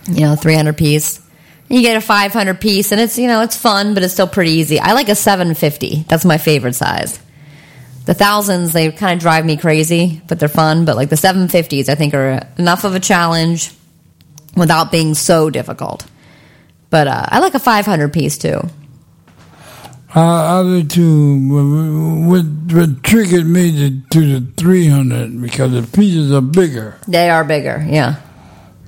You 0.08 0.22
know, 0.22 0.36
300 0.36 0.76
piece. 0.76 1.20
You 1.68 1.82
get 1.82 1.96
a 1.96 2.00
500 2.00 2.60
piece, 2.60 2.92
and 2.92 3.00
it's, 3.00 3.18
you 3.18 3.26
know, 3.26 3.42
it's 3.42 3.56
fun, 3.56 3.94
but 3.94 4.02
it's 4.02 4.12
still 4.12 4.28
pretty 4.28 4.52
easy. 4.52 4.78
I 4.78 4.92
like 4.92 5.08
a 5.08 5.14
750. 5.14 6.04
That's 6.08 6.24
my 6.24 6.38
favorite 6.38 6.74
size. 6.74 7.18
The 8.04 8.14
thousands, 8.14 8.72
they 8.72 8.92
kind 8.92 9.14
of 9.14 9.20
drive 9.20 9.44
me 9.44 9.56
crazy, 9.56 10.22
but 10.28 10.38
they're 10.38 10.48
fun. 10.48 10.84
But 10.84 10.94
like 10.94 11.08
the 11.08 11.16
750s, 11.16 11.88
I 11.88 11.96
think 11.96 12.14
are 12.14 12.46
enough 12.56 12.84
of 12.84 12.94
a 12.94 13.00
challenge 13.00 13.72
without 14.56 14.92
being 14.92 15.14
so 15.14 15.50
difficult. 15.50 16.06
But 16.88 17.08
uh, 17.08 17.26
I 17.28 17.40
like 17.40 17.54
a 17.54 17.58
500 17.58 18.12
piece 18.12 18.38
too. 18.38 18.60
I, 20.14 20.60
I 20.60 20.62
did 20.62 20.90
too. 20.90 22.26
What, 22.26 22.46
what 22.74 23.02
triggered 23.02 23.46
me 23.46 23.72
to, 23.72 24.00
to 24.10 24.40
the 24.40 24.52
three 24.52 24.88
hundred 24.88 25.42
because 25.42 25.72
the 25.72 25.82
pieces 25.82 26.32
are 26.32 26.40
bigger. 26.40 26.96
They 27.06 27.28
are 27.28 27.44
bigger, 27.44 27.84
yeah. 27.86 28.16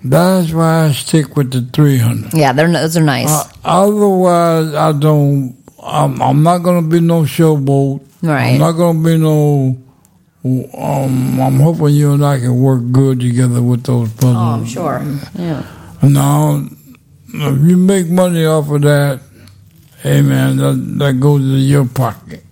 That's 0.05 0.53
why 0.53 0.87
I 0.87 0.93
stick 0.93 1.37
with 1.37 1.51
the 1.51 1.63
three 1.73 1.99
hundred. 1.99 2.33
Yeah, 2.35 2.53
they're, 2.53 2.71
those 2.71 2.97
are 2.97 3.03
nice. 3.03 3.29
Uh, 3.31 3.45
otherwise, 3.65 4.75
I 4.75 4.93
don't. 4.93 5.57
I'm, 5.83 6.21
I'm 6.23 6.43
not 6.43 6.59
gonna 6.59 6.87
be 6.87 7.01
no 7.01 7.23
showboat. 7.23 8.05
Right. 8.23 8.53
I'm 8.53 8.59
not 8.59 8.73
gonna 8.73 9.03
be 9.03 9.17
no. 9.19 9.77
Um, 10.45 11.41
I'm 11.41 11.61
hoping 11.61 11.95
you 11.95 12.13
and 12.13 12.25
I 12.25 12.39
can 12.39 12.61
work 12.61 12.83
good 12.93 13.21
together 13.21 13.61
with 13.61 13.85
those 13.85 14.13
puzzles. 14.15 14.35
oh, 14.37 14.39
I'm 14.39 14.65
sure. 14.65 15.03
Yeah. 15.35 15.67
Now, 16.03 16.65
if 17.29 17.69
you 17.69 17.77
make 17.77 18.09
money 18.09 18.45
off 18.47 18.71
of 18.71 18.83
that, 18.83 19.21
hey 20.03 20.23
man, 20.23 20.57
that, 20.59 20.95
that 20.99 21.21
goes 21.21 21.41
to 21.43 21.57
your 21.57 21.87
pocket. 21.87 22.45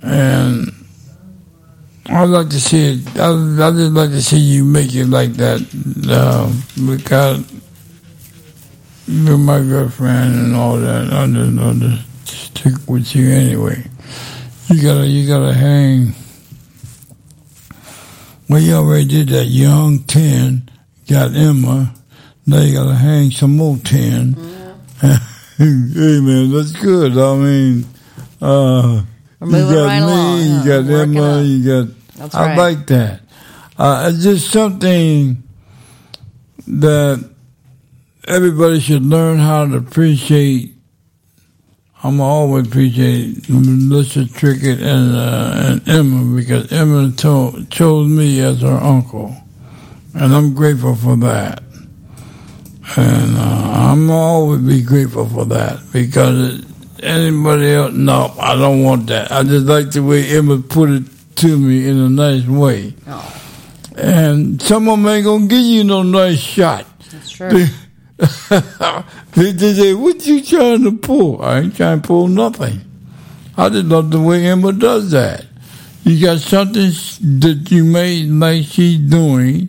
And 0.00 0.72
I'd 2.08 2.28
like 2.28 2.48
to 2.50 2.60
see 2.60 2.94
it, 2.94 3.18
I, 3.18 3.30
I 3.30 3.70
just 3.72 3.92
like 3.92 4.10
to 4.10 4.22
see 4.22 4.38
you 4.38 4.64
make 4.64 4.94
it 4.94 5.06
like 5.06 5.32
that, 5.34 5.60
uh, 6.08 6.50
because 6.86 7.44
you're 9.08 9.38
my 9.38 9.60
girlfriend 9.60 10.34
and 10.36 10.54
all 10.54 10.76
that. 10.76 11.12
I 11.12 11.26
just, 11.26 11.58
I 11.58 11.72
just 12.24 12.44
stick 12.44 12.74
with 12.88 13.14
you 13.14 13.30
anyway. 13.30 13.84
You 14.68 14.82
gotta, 14.82 15.06
you 15.06 15.26
gotta 15.28 15.52
hang 15.54 16.14
We 18.48 18.72
already 18.72 19.06
did 19.06 19.28
that 19.30 19.46
young 19.46 20.00
10, 20.04 20.70
got 21.08 21.34
Emma. 21.34 21.92
Now 22.46 22.60
you 22.60 22.74
got 22.74 22.86
to 22.86 22.94
hang 22.94 23.30
some 23.32 23.56
more 23.56 23.76
10. 23.76 24.34
hey, 25.00 25.10
man, 25.58 26.52
that's 26.52 26.70
good. 26.72 27.18
I 27.18 27.34
mean, 27.36 27.84
uh, 28.40 29.02
you 29.40 29.50
got 29.50 29.86
right 29.86 30.00
me, 30.00 30.04
along, 30.06 30.38
you 30.38 30.44
yeah, 30.44 30.64
got 30.64 30.84
working 30.84 31.16
Emma, 31.16 31.40
up. 31.40 31.44
you 31.46 31.64
got. 31.64 31.95
That's 32.16 32.34
I 32.34 32.48
right. 32.48 32.58
like 32.58 32.86
that. 32.88 33.20
Uh, 33.78 34.10
it's 34.12 34.22
just 34.22 34.50
something 34.50 35.42
that 36.66 37.30
everybody 38.26 38.80
should 38.80 39.04
learn 39.04 39.38
how 39.38 39.66
to 39.66 39.76
appreciate. 39.76 40.74
I'm 42.02 42.20
always 42.20 42.66
appreciate 42.68 43.48
Melissa 43.48 44.20
Trickett 44.24 44.80
and 44.80 45.16
uh, 45.16 45.52
and 45.54 45.88
Emma 45.88 46.36
because 46.36 46.72
Emma 46.72 47.12
told, 47.16 47.70
chose 47.70 48.08
me 48.08 48.40
as 48.40 48.62
her 48.62 48.68
uncle, 48.68 49.34
and 50.14 50.34
I'm 50.34 50.54
grateful 50.54 50.94
for 50.94 51.16
that. 51.16 51.62
And 52.96 53.36
uh, 53.36 53.90
I'm 53.92 54.10
always 54.10 54.60
be 54.60 54.80
grateful 54.82 55.26
for 55.28 55.44
that 55.46 55.80
because 55.92 56.60
it, 56.60 56.64
anybody 57.04 57.72
else, 57.72 57.92
no, 57.92 58.32
I 58.38 58.54
don't 58.54 58.84
want 58.84 59.08
that. 59.08 59.32
I 59.32 59.42
just 59.42 59.66
like 59.66 59.90
the 59.90 60.02
way 60.02 60.24
Emma 60.28 60.58
put 60.58 60.90
it 60.90 61.02
to 61.36 61.58
me 61.58 61.88
in 61.88 61.98
a 61.98 62.08
nice 62.08 62.46
way. 62.46 62.94
Oh, 63.06 63.42
And 63.96 64.60
some 64.60 64.88
of 64.88 64.98
them 64.98 65.06
ain't 65.08 65.24
gonna 65.24 65.46
give 65.46 65.60
you 65.60 65.84
no 65.84 66.02
nice 66.02 66.38
shot. 66.38 66.86
that's 67.10 67.30
true. 67.30 67.48
they, 68.18 69.52
they 69.52 69.74
say, 69.74 69.94
what 69.94 70.26
you 70.26 70.42
trying 70.42 70.84
to 70.84 70.92
pull? 70.92 71.42
I 71.42 71.60
ain't 71.60 71.76
trying 71.76 72.00
to 72.00 72.06
pull 72.06 72.28
nothing. 72.28 72.80
I 73.56 73.68
just 73.68 73.86
love 73.86 74.10
the 74.10 74.20
way 74.20 74.46
Emma 74.46 74.72
does 74.72 75.10
that. 75.12 75.44
You 76.04 76.24
got 76.24 76.38
something 76.38 76.82
that 77.40 77.66
you 77.70 77.84
made 77.84 78.28
like 78.28 78.64
she's 78.64 78.98
doing. 78.98 79.68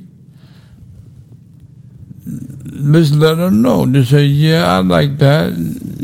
Just 2.92 3.14
let 3.16 3.38
her 3.38 3.50
know. 3.52 3.86
Just 3.88 4.12
say, 4.12 4.26
yeah, 4.26 4.72
I 4.72 4.80
like 4.80 5.18
that. 5.18 5.54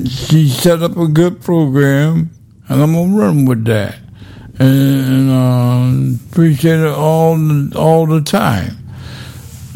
She 0.09 0.49
set 0.49 0.81
up 0.81 0.97
a 0.97 1.07
good 1.07 1.41
program, 1.41 2.31
and 2.67 2.81
I'm 2.81 2.93
gonna 2.93 3.15
run 3.15 3.45
with 3.45 3.63
that. 3.65 3.95
And 4.65 5.29
uh, 5.29 6.23
appreciate 6.31 6.79
it 6.79 6.85
all 6.87 7.35
the, 7.35 7.73
all 7.77 8.05
the 8.05 8.21
time. 8.21 8.77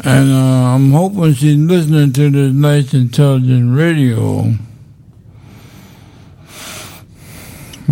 And 0.02 0.32
uh, 0.32 0.74
I'm 0.74 0.92
hoping 0.92 1.34
she's 1.34 1.58
listening 1.58 2.14
to 2.14 2.30
this 2.30 2.54
nice 2.54 2.94
intelligent 2.94 3.76
radio 3.76 4.54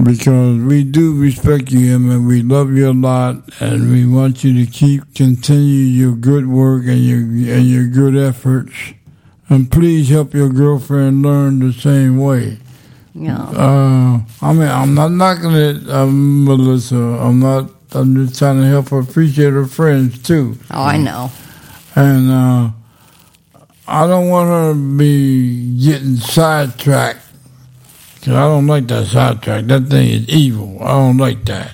because 0.02 0.58
we 0.62 0.84
do 0.84 1.20
respect 1.20 1.70
you, 1.70 1.94
Emma. 1.94 2.18
We 2.18 2.40
love 2.40 2.72
you 2.72 2.90
a 2.90 2.94
lot, 2.94 3.42
and 3.60 3.90
we 3.90 4.06
want 4.06 4.42
you 4.42 4.64
to 4.64 4.70
keep 4.70 5.14
continue 5.14 5.84
your 5.84 6.16
good 6.16 6.46
work 6.46 6.84
and 6.86 7.04
your 7.04 7.18
and 7.18 7.66
your 7.66 7.88
good 7.88 8.16
efforts. 8.16 8.72
And 9.50 9.70
please 9.70 10.08
help 10.08 10.32
your 10.32 10.48
girlfriend 10.48 11.22
learn 11.22 11.58
the 11.58 11.74
same 11.74 12.18
way. 12.18 12.58
Yeah. 13.18 13.42
Uh, 13.42 14.20
I 14.42 14.52
mean, 14.52 14.68
I'm 14.68 14.94
not 14.94 15.10
knocking 15.10 15.52
it, 15.52 15.88
um, 15.88 16.44
Melissa. 16.44 16.96
I'm 16.96 17.40
not. 17.40 17.70
I'm 17.92 18.26
just 18.26 18.38
trying 18.38 18.60
to 18.60 18.66
help 18.66 18.90
her 18.90 18.98
appreciate 18.98 19.52
her 19.52 19.64
friends 19.64 20.22
too. 20.22 20.58
Oh, 20.70 20.82
I 20.82 20.98
know. 20.98 21.30
And 21.94 22.30
uh, 22.30 22.70
I 23.88 24.06
don't 24.06 24.28
want 24.28 24.50
her 24.50 24.72
to 24.74 24.98
be 24.98 25.78
getting 25.82 26.16
sidetracked. 26.16 27.20
Cause 28.20 28.34
I 28.34 28.40
don't 28.48 28.66
like 28.66 28.88
that 28.88 29.06
sidetrack. 29.06 29.66
That 29.66 29.86
thing 29.86 30.08
is 30.08 30.28
evil. 30.28 30.78
I 30.82 30.88
don't 30.88 31.16
like 31.16 31.44
that. 31.46 31.72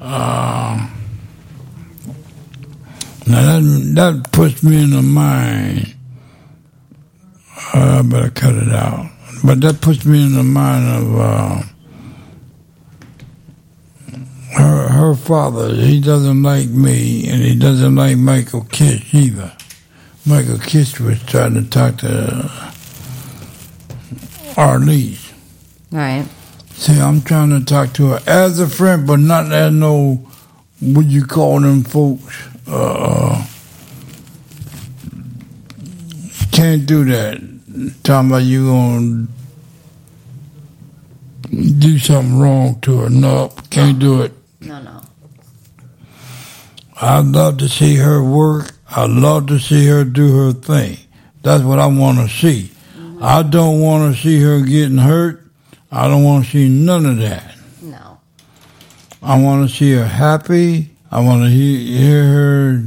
Uh, 0.00 0.88
now 3.26 3.58
that 3.58 3.92
that 3.96 4.28
puts 4.32 4.62
me 4.62 4.84
in 4.84 4.90
the 4.90 5.02
mind. 5.02 5.94
Uh, 7.74 7.98
I 7.98 8.02
better 8.02 8.30
cut 8.30 8.54
it 8.54 8.68
out. 8.68 9.10
But 9.42 9.60
that 9.62 9.80
puts 9.80 10.04
me 10.04 10.22
in 10.24 10.34
the 10.34 10.42
mind 10.42 10.86
of 11.02 11.18
uh, 11.18 11.62
her 14.56 14.88
her 14.88 15.14
father. 15.14 15.74
He 15.74 16.00
doesn't 16.00 16.42
like 16.42 16.68
me, 16.68 17.28
and 17.28 17.42
he 17.42 17.54
doesn't 17.54 17.94
like 17.94 18.18
Michael 18.18 18.64
Kish 18.64 19.14
either. 19.14 19.52
Michael 20.26 20.58
Kish 20.58 21.00
was 21.00 21.22
trying 21.24 21.54
to 21.54 21.62
talk 21.62 21.98
to 21.98 22.50
Arlise. 24.56 25.32
Right. 25.90 26.26
See, 26.74 27.00
I'm 27.00 27.22
trying 27.22 27.50
to 27.50 27.64
talk 27.64 27.94
to 27.94 28.08
her 28.08 28.20
as 28.26 28.60
a 28.60 28.68
friend, 28.68 29.06
but 29.06 29.20
not 29.20 29.50
as 29.52 29.72
no, 29.72 30.26
what 30.80 31.06
you 31.06 31.24
call 31.24 31.60
them 31.60 31.82
folks. 31.84 32.48
Uh, 32.66 33.46
can't 36.52 36.84
do 36.86 37.04
that. 37.06 37.59
Talking 38.02 38.30
about 38.30 38.42
you 38.42 38.66
gonna 38.66 39.26
do 41.50 41.98
something 41.98 42.38
wrong 42.38 42.80
to 42.80 42.98
her. 43.00 43.10
No, 43.10 43.52
can't 43.70 43.98
do 43.98 44.22
it. 44.22 44.32
No, 44.60 44.82
no. 44.82 45.02
I'd 47.00 47.26
love 47.26 47.58
to 47.58 47.68
see 47.68 47.96
her 47.96 48.22
work. 48.22 48.72
I'd 48.90 49.10
love 49.10 49.46
to 49.48 49.58
see 49.58 49.86
her 49.86 50.04
do 50.04 50.36
her 50.36 50.52
thing. 50.52 50.98
That's 51.42 51.62
what 51.62 51.78
I 51.78 51.86
want 51.86 52.18
to 52.18 52.28
see. 52.28 52.70
Mm-hmm. 52.96 53.22
I 53.22 53.42
don't 53.42 53.80
want 53.80 54.14
to 54.14 54.20
see 54.20 54.40
her 54.40 54.60
getting 54.60 54.98
hurt. 54.98 55.42
I 55.92 56.08
don't 56.08 56.24
want 56.24 56.44
to 56.44 56.50
see 56.50 56.68
none 56.68 57.06
of 57.06 57.18
that. 57.18 57.54
No. 57.82 58.18
I 59.22 59.40
want 59.40 59.68
to 59.68 59.74
see 59.74 59.92
her 59.92 60.06
happy. 60.06 60.90
I 61.10 61.20
want 61.20 61.44
to 61.44 61.50
hear, 61.50 61.98
hear 61.98 62.24
her 62.24 62.84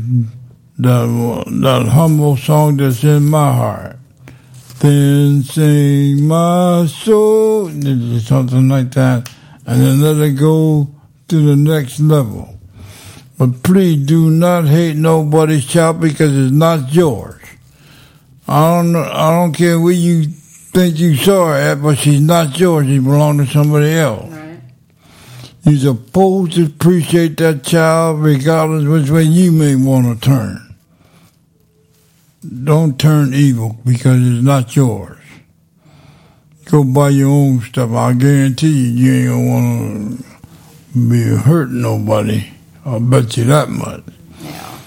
the 0.78 1.44
the 1.48 1.90
humble 1.90 2.36
song 2.38 2.78
that's 2.78 3.04
in 3.04 3.26
my 3.26 3.54
heart. 3.54 3.98
Then 4.84 5.44
sing 5.44 6.28
my 6.28 6.86
soul, 6.88 7.70
something 7.70 8.68
like 8.68 8.92
that, 8.92 9.30
and 9.66 9.82
then 9.82 10.02
let 10.02 10.18
it 10.18 10.32
go 10.32 10.94
to 11.30 11.42
the 11.42 11.56
next 11.56 12.02
level. 12.02 12.60
But 13.38 13.64
please 13.64 14.06
do 14.06 14.30
not 14.30 14.66
hate 14.66 14.98
nobody's 14.98 15.66
child 15.66 16.02
because 16.02 16.38
it's 16.38 16.52
not 16.52 16.94
yours. 16.94 17.42
I 18.46 18.76
don't 18.76 18.94
I 18.98 19.30
don't 19.30 19.54
care 19.54 19.80
where 19.80 19.94
you 19.94 20.26
think 20.26 21.00
you 21.00 21.16
saw 21.16 21.48
her 21.48 21.56
at, 21.56 21.82
but 21.82 21.98
she's 21.98 22.20
not 22.20 22.60
yours. 22.60 22.86
She 22.86 23.00
belongs 23.00 23.48
to 23.48 23.54
somebody 23.54 23.94
else. 23.94 24.34
Right. 24.34 24.60
You're 25.64 25.96
supposed 25.96 26.56
to 26.56 26.66
appreciate 26.66 27.38
that 27.38 27.64
child 27.64 28.20
regardless 28.20 28.84
which 28.84 29.10
way 29.10 29.24
you 29.24 29.54
may 29.54 29.78
want 29.78 30.22
to 30.22 30.30
turn. 30.30 30.73
Don't 32.44 33.00
turn 33.00 33.34
evil 33.34 33.78
because 33.86 34.20
it's 34.20 34.44
not 34.44 34.76
yours. 34.76 35.18
Go 36.66 36.84
buy 36.84 37.10
your 37.10 37.30
own 37.30 37.62
stuff. 37.62 37.92
I 37.92 38.14
guarantee 38.14 38.68
you, 38.68 38.92
you 38.92 39.14
ain't 39.14 39.30
gonna 39.30 39.50
want 39.50 40.26
to 40.94 41.10
be 41.10 41.24
hurting 41.24 41.82
nobody. 41.82 42.50
I'll 42.86 43.00
bet 43.00 43.38
you 43.38 43.46
that 43.46 43.70
much. 43.70 44.04
Yeah. 44.42 44.80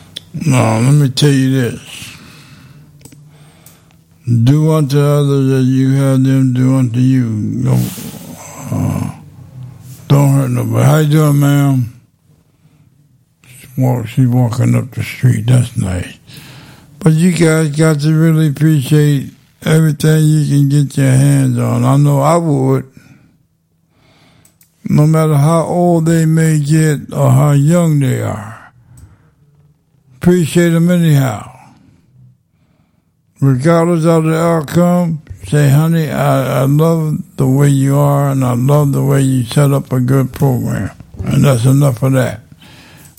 No, 0.47 0.81
let 0.81 0.93
me 0.93 1.09
tell 1.09 1.31
you 1.31 1.51
this. 1.51 2.17
Do 4.45 4.73
unto 4.73 4.99
others 4.99 5.53
as 5.53 5.67
you 5.67 5.93
have 5.93 6.23
them 6.23 6.53
do 6.53 6.77
unto 6.77 6.99
you. 6.99 7.63
Don't, 7.63 7.91
uh, 8.71 9.19
don't 10.09 10.31
hurt 10.31 10.51
nobody. 10.51 10.85
How 10.85 10.99
you 10.99 11.11
doing, 11.11 11.41
ma'am? 11.41 12.01
She 13.47 13.69
walk, 13.79 14.07
she 14.09 14.27
walking 14.27 14.75
up 14.75 14.91
the 14.91 15.03
street. 15.03 15.47
That's 15.47 15.77
nice. 15.77 16.19
But 17.07 17.15
you 17.15 17.31
guys 17.31 17.69
got 17.77 18.01
to 18.01 18.13
really 18.13 18.49
appreciate 18.49 19.33
everything 19.63 20.25
you 20.25 20.49
can 20.49 20.69
get 20.69 20.97
your 20.97 21.07
hands 21.07 21.57
on. 21.57 21.85
I 21.85 21.97
know 21.99 22.19
I 22.19 22.37
would. 22.37 22.93
No 24.91 25.07
matter 25.07 25.37
how 25.37 25.67
old 25.67 26.07
they 26.07 26.27
may 26.27 26.59
get 26.59 27.13
or 27.13 27.31
how 27.31 27.53
young 27.53 28.01
they 28.01 28.23
are. 28.23 28.73
Appreciate 30.17 30.71
them 30.71 30.91
anyhow. 30.91 31.49
Regardless 33.41 34.05
of 34.05 34.25
the 34.25 34.35
outcome, 34.35 35.23
say, 35.45 35.71
honey, 35.71 36.11
I, 36.11 36.63
I 36.63 36.65
love 36.65 37.37
the 37.37 37.47
way 37.47 37.69
you 37.69 37.97
are 37.97 38.31
and 38.31 38.45
I 38.45 38.55
love 38.55 38.91
the 38.91 39.05
way 39.05 39.21
you 39.21 39.45
set 39.45 39.71
up 39.71 39.93
a 39.93 40.01
good 40.01 40.33
program. 40.33 40.91
And 41.19 41.45
that's 41.45 41.67
enough 41.67 42.03
of 42.03 42.15
that. 42.15 42.41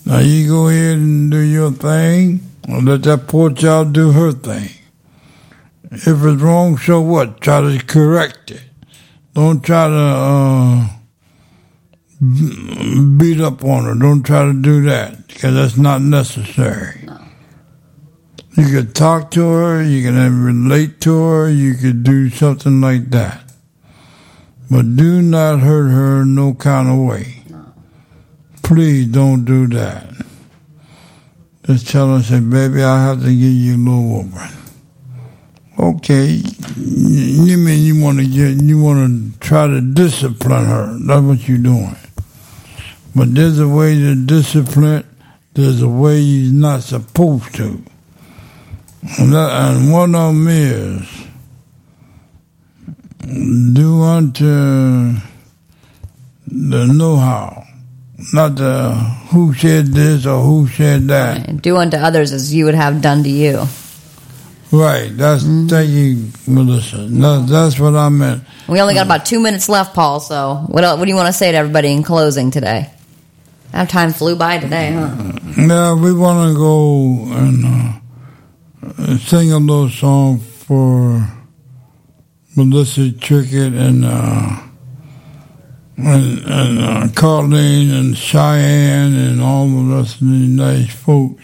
Now 0.05 0.19
you 0.19 0.45
go 0.45 0.67
ahead 0.67 0.97
and 0.97 1.31
do 1.31 1.39
your 1.39 1.71
thing 1.71 2.41
let 2.67 3.03
that 3.03 3.27
poor 3.27 3.51
child 3.51 3.93
do 3.93 4.11
her 4.11 4.31
thing. 4.31 4.69
If 5.91 6.07
it's 6.07 6.41
wrong, 6.41 6.77
so 6.77 6.99
what? 6.99 7.39
Try 7.39 7.61
to 7.61 7.83
correct 7.85 8.51
it. 8.51 8.63
Don't 9.33 9.63
try 9.63 9.87
to 9.87 9.95
uh, 9.95 10.87
beat 13.17 13.39
up 13.39 13.63
on 13.63 13.85
her. 13.85 13.95
Don't 13.95 14.23
try 14.23 14.45
to 14.45 14.53
do 14.53 14.83
that 14.83 15.27
because 15.27 15.53
that's 15.53 15.77
not 15.77 16.01
necessary. 16.01 17.07
You 18.57 18.69
could 18.71 18.95
talk 18.95 19.31
to 19.31 19.47
her, 19.47 19.83
you 19.83 20.01
can 20.01 20.43
relate 20.43 20.99
to 21.01 21.15
her, 21.15 21.49
you 21.49 21.75
could 21.75 22.03
do 22.03 22.29
something 22.31 22.81
like 22.81 23.11
that. 23.11 23.43
But 24.69 24.95
do 24.95 25.21
not 25.21 25.59
hurt 25.59 25.89
her 25.89 26.25
no 26.25 26.55
kind 26.55 26.89
of 26.89 26.97
way. 26.97 27.43
Please 28.63 29.07
don't 29.07 29.45
do 29.45 29.67
that. 29.67 30.26
Just 31.67 31.89
tell 31.89 32.15
her, 32.15 32.23
say, 32.23 32.39
baby, 32.39 32.81
I 32.81 33.03
have 33.03 33.19
to 33.19 33.27
give 33.27 33.35
you 33.35 33.75
a 33.75 33.77
little 33.77 34.03
whooping. 34.03 34.57
Okay, 35.77 36.41
you 36.75 37.57
mean 37.57 37.83
you 37.83 38.01
want 38.01 38.17
to 38.17 38.25
get, 38.25 38.63
you 38.63 38.81
want 38.81 39.33
to 39.33 39.39
try 39.39 39.67
to 39.67 39.81
discipline 39.81 40.65
her? 40.65 40.97
That's 41.05 41.21
what 41.21 41.47
you're 41.47 41.59
doing. 41.59 41.95
But 43.15 43.35
there's 43.35 43.59
a 43.59 43.67
way 43.67 43.93
to 43.95 44.15
discipline. 44.15 45.05
There's 45.53 45.81
a 45.81 45.89
way 45.89 46.19
you're 46.19 46.53
not 46.53 46.83
supposed 46.83 47.53
to. 47.55 47.83
And, 49.19 49.33
that, 49.33 49.51
and 49.51 49.91
one 49.91 50.15
of 50.15 50.33
them 50.33 50.47
is 50.47 51.27
do 53.73 54.01
unto 54.03 55.15
the 56.47 56.85
know-how, 56.87 57.66
not 58.33 58.55
the 58.55 58.93
who 59.29 59.53
said 59.53 59.87
this 59.87 60.25
or 60.25 60.41
who 60.41 60.67
said 60.67 61.07
that. 61.07 61.47
And 61.47 61.61
do 61.61 61.77
unto 61.77 61.97
others 61.97 62.31
as 62.31 62.53
you 62.53 62.65
would 62.65 62.75
have 62.75 63.01
done 63.01 63.23
to 63.23 63.29
you. 63.29 63.65
Right. 64.71 65.15
That's 65.15 65.43
thank 65.43 65.89
you, 65.89 66.31
Melissa. 66.45 66.97
That, 66.97 67.47
that's 67.49 67.79
what 67.79 67.95
I 67.95 68.09
meant. 68.09 68.43
We 68.67 68.81
only 68.81 68.95
got 68.95 69.05
about 69.05 69.25
two 69.25 69.39
minutes 69.39 69.69
left, 69.69 69.95
Paul. 69.95 70.19
So 70.19 70.65
what 70.67 70.83
else, 70.83 70.99
what 70.99 71.05
do 71.05 71.09
you 71.11 71.15
want 71.15 71.27
to 71.27 71.33
say 71.33 71.51
to 71.51 71.57
everybody 71.57 71.91
in 71.91 72.03
closing 72.03 72.51
today? 72.51 72.91
That 73.71 73.89
time 73.89 74.11
flew 74.11 74.35
by 74.35 74.59
today, 74.59 74.91
huh? 74.91 75.33
Yeah, 75.57 75.93
we 75.93 76.13
want 76.13 76.51
to 76.51 76.57
go 76.57 77.33
and 77.33 78.01
uh, 78.97 79.17
sing 79.17 79.51
a 79.51 79.57
little 79.57 79.89
song 79.89 80.39
for 80.39 81.27
Melissa 82.55 83.11
Trickett 83.11 83.77
and 83.77 84.03
uh, 84.03 84.66
and, 85.97 86.39
and 86.45 86.79
uh, 86.79 87.07
Colleen 87.15 87.91
and 87.91 88.17
Cheyenne 88.17 89.15
and 89.15 89.41
all 89.41 89.67
the 89.67 89.95
rest 89.95 90.21
of 90.21 90.27
these 90.27 90.49
nice 90.49 90.93
folks. 90.93 91.43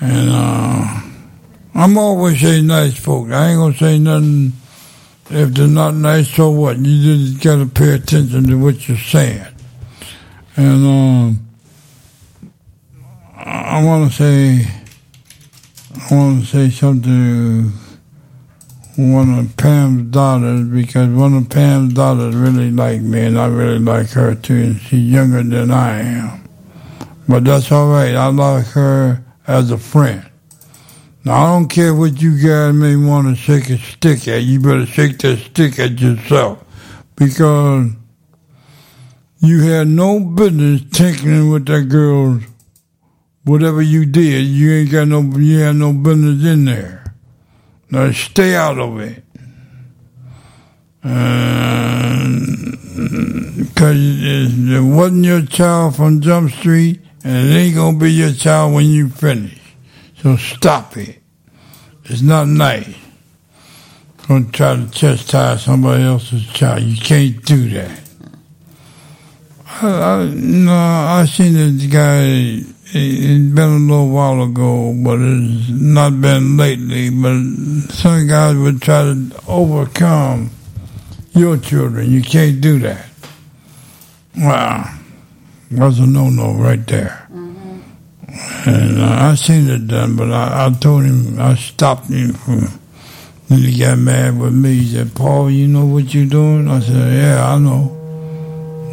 And 0.00 0.30
uh, 0.30 1.00
I'm 1.74 1.98
always 1.98 2.40
saying 2.40 2.66
nice 2.66 2.98
folks. 2.98 3.32
I 3.32 3.50
ain't 3.50 3.58
gonna 3.58 3.74
say 3.74 3.98
nothing 3.98 4.52
if 5.30 5.50
they're 5.50 5.66
not 5.66 5.94
nice. 5.94 6.28
So 6.30 6.50
what? 6.50 6.78
You 6.78 7.16
just 7.16 7.42
gotta 7.42 7.66
pay 7.66 7.94
attention 7.94 8.46
to 8.46 8.54
what 8.54 8.88
you're 8.88 8.96
saying. 8.96 9.46
And 10.56 10.86
um, 10.86 11.48
I 13.36 13.82
want 13.84 14.10
to 14.10 14.16
say, 14.16 14.70
I 15.94 16.14
want 16.14 16.40
to 16.42 16.46
say 16.46 16.70
something 16.70 17.72
one 18.98 19.38
of 19.38 19.56
Pam's 19.56 20.10
daughters 20.10 20.66
because 20.66 21.08
one 21.08 21.32
of 21.34 21.48
Pam's 21.48 21.94
daughters 21.94 22.34
really 22.34 22.72
like 22.72 23.00
me 23.00 23.26
and 23.26 23.38
I 23.38 23.46
really 23.46 23.78
like 23.78 24.08
her 24.10 24.34
too. 24.34 24.56
And 24.56 24.80
she's 24.80 25.08
younger 25.08 25.44
than 25.44 25.70
I 25.70 26.00
am, 26.00 26.48
but 27.28 27.44
that's 27.44 27.70
all 27.70 27.88
right. 27.88 28.16
I 28.16 28.26
like 28.26 28.66
her 28.66 29.22
as 29.46 29.70
a 29.70 29.78
friend. 29.78 30.28
Now 31.24 31.44
I 31.44 31.46
don't 31.46 31.68
care 31.68 31.94
what 31.94 32.20
you 32.20 32.42
guys 32.42 32.74
may 32.74 32.96
want 32.96 33.28
to 33.28 33.36
shake 33.40 33.70
a 33.70 33.78
stick 33.78 34.26
at. 34.26 34.42
You 34.42 34.58
better 34.58 34.84
shake 34.84 35.18
that 35.20 35.38
stick 35.38 35.78
at 35.78 36.00
yourself 36.00 36.64
because 37.14 37.90
you 39.38 39.62
had 39.62 39.86
no 39.86 40.18
business 40.18 40.82
tinkering 40.92 41.50
with 41.52 41.66
that 41.66 41.88
girl's 41.88 42.42
whatever 43.44 43.80
you 43.80 44.06
did. 44.06 44.44
You 44.44 44.72
ain't 44.72 44.90
got 44.90 45.06
no 45.06 45.20
you 45.20 45.60
had 45.60 45.76
no 45.76 45.92
business 45.92 46.44
in 46.44 46.64
there. 46.64 47.07
Now 47.90 48.12
stay 48.12 48.54
out 48.54 48.78
of 48.78 49.00
it. 49.00 49.24
Uh, 51.02 51.48
because 53.56 53.96
it, 53.96 54.76
it 54.76 54.80
wasn't 54.80 55.24
your 55.24 55.46
child 55.46 55.96
from 55.96 56.20
Jump 56.20 56.50
Street, 56.50 57.00
and 57.24 57.48
it 57.48 57.54
ain't 57.54 57.74
gonna 57.76 57.98
be 57.98 58.12
your 58.12 58.32
child 58.32 58.74
when 58.74 58.86
you 58.86 59.08
finish. 59.08 59.58
So 60.22 60.36
stop 60.36 60.96
it. 60.96 61.22
It's 62.04 62.22
not 62.22 62.48
nice. 62.48 62.94
Don't 64.26 64.52
try 64.52 64.76
to 64.76 64.90
chastise 64.90 65.62
somebody 65.62 66.02
else's 66.02 66.46
child. 66.48 66.82
You 66.82 66.96
can't 66.96 67.42
do 67.44 67.70
that. 67.70 68.00
I, 69.66 69.86
I, 69.88 70.24
no, 70.34 70.72
I 70.74 71.24
seen 71.26 71.54
this 71.54 71.86
guy. 71.86 72.62
It's 72.90 73.54
been 73.54 73.68
a 73.68 73.76
little 73.78 74.08
while 74.08 74.42
ago, 74.42 74.94
but 75.04 75.18
it's 75.20 75.68
not 75.68 76.20
been 76.22 76.56
lately. 76.56 77.10
But 77.10 77.92
some 77.92 78.26
guys 78.26 78.56
would 78.56 78.80
try 78.80 79.02
to 79.02 79.42
overcome 79.46 80.50
your 81.32 81.58
children. 81.58 82.10
You 82.10 82.22
can't 82.22 82.62
do 82.62 82.78
that. 82.80 83.06
Wow, 84.38 84.90
that's 85.70 85.98
a 85.98 86.06
no-no 86.06 86.54
right 86.54 86.84
there. 86.86 87.28
And 88.66 89.00
uh, 89.00 89.16
I 89.20 89.34
seen 89.34 89.68
it 89.68 89.86
done, 89.86 90.16
but 90.16 90.30
I, 90.32 90.66
I 90.66 90.72
told 90.78 91.04
him 91.04 91.38
I 91.40 91.56
stopped 91.56 92.06
him 92.08 92.32
from. 92.32 92.68
Then 93.48 93.58
he 93.60 93.78
got 93.78 93.98
mad 93.98 94.38
with 94.38 94.54
me. 94.54 94.74
He 94.74 94.94
said, 94.94 95.14
"Paul, 95.14 95.50
you 95.50 95.66
know 95.66 95.84
what 95.86 96.14
you're 96.14 96.26
doing?" 96.26 96.68
I 96.68 96.80
said, 96.80 97.12
"Yeah, 97.14 97.52
I 97.52 97.58
know." 97.58 97.94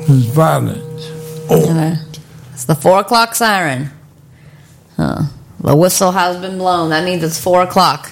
It's 0.08 0.26
violence. 0.28 1.10
And, 1.50 1.80
uh, 1.80 1.96
It's 2.66 2.80
the 2.80 2.82
four 2.82 3.00
o'clock 3.00 3.36
siren. 3.36 3.92
Huh. 4.98 5.26
The 5.60 5.76
whistle 5.76 6.12
has 6.12 6.42
been 6.42 6.58
blown. 6.58 6.90
That 6.90 7.04
means 7.04 7.22
it's 7.22 7.40
four 7.40 7.62
o'clock. 7.62 8.10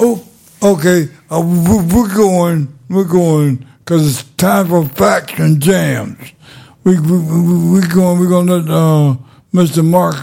Oh, 0.00 0.26
okay. 0.60 1.10
Uh, 1.30 1.40
we're, 1.40 2.12
going. 2.12 2.76
We're 2.90 3.04
going 3.04 3.64
because 3.78 4.10
it's 4.10 4.24
time 4.32 4.66
for 4.66 4.84
facts 4.84 5.38
and 5.38 5.62
jams. 5.62 6.32
We 6.82 6.98
we 6.98 7.18
we 7.18 7.70
we're 7.70 7.94
going. 7.94 8.18
We're 8.18 8.30
gonna 8.30 8.56
let 8.56 8.68
uh, 8.68 9.16
Mr. 9.52 9.84
Mark 9.84 10.16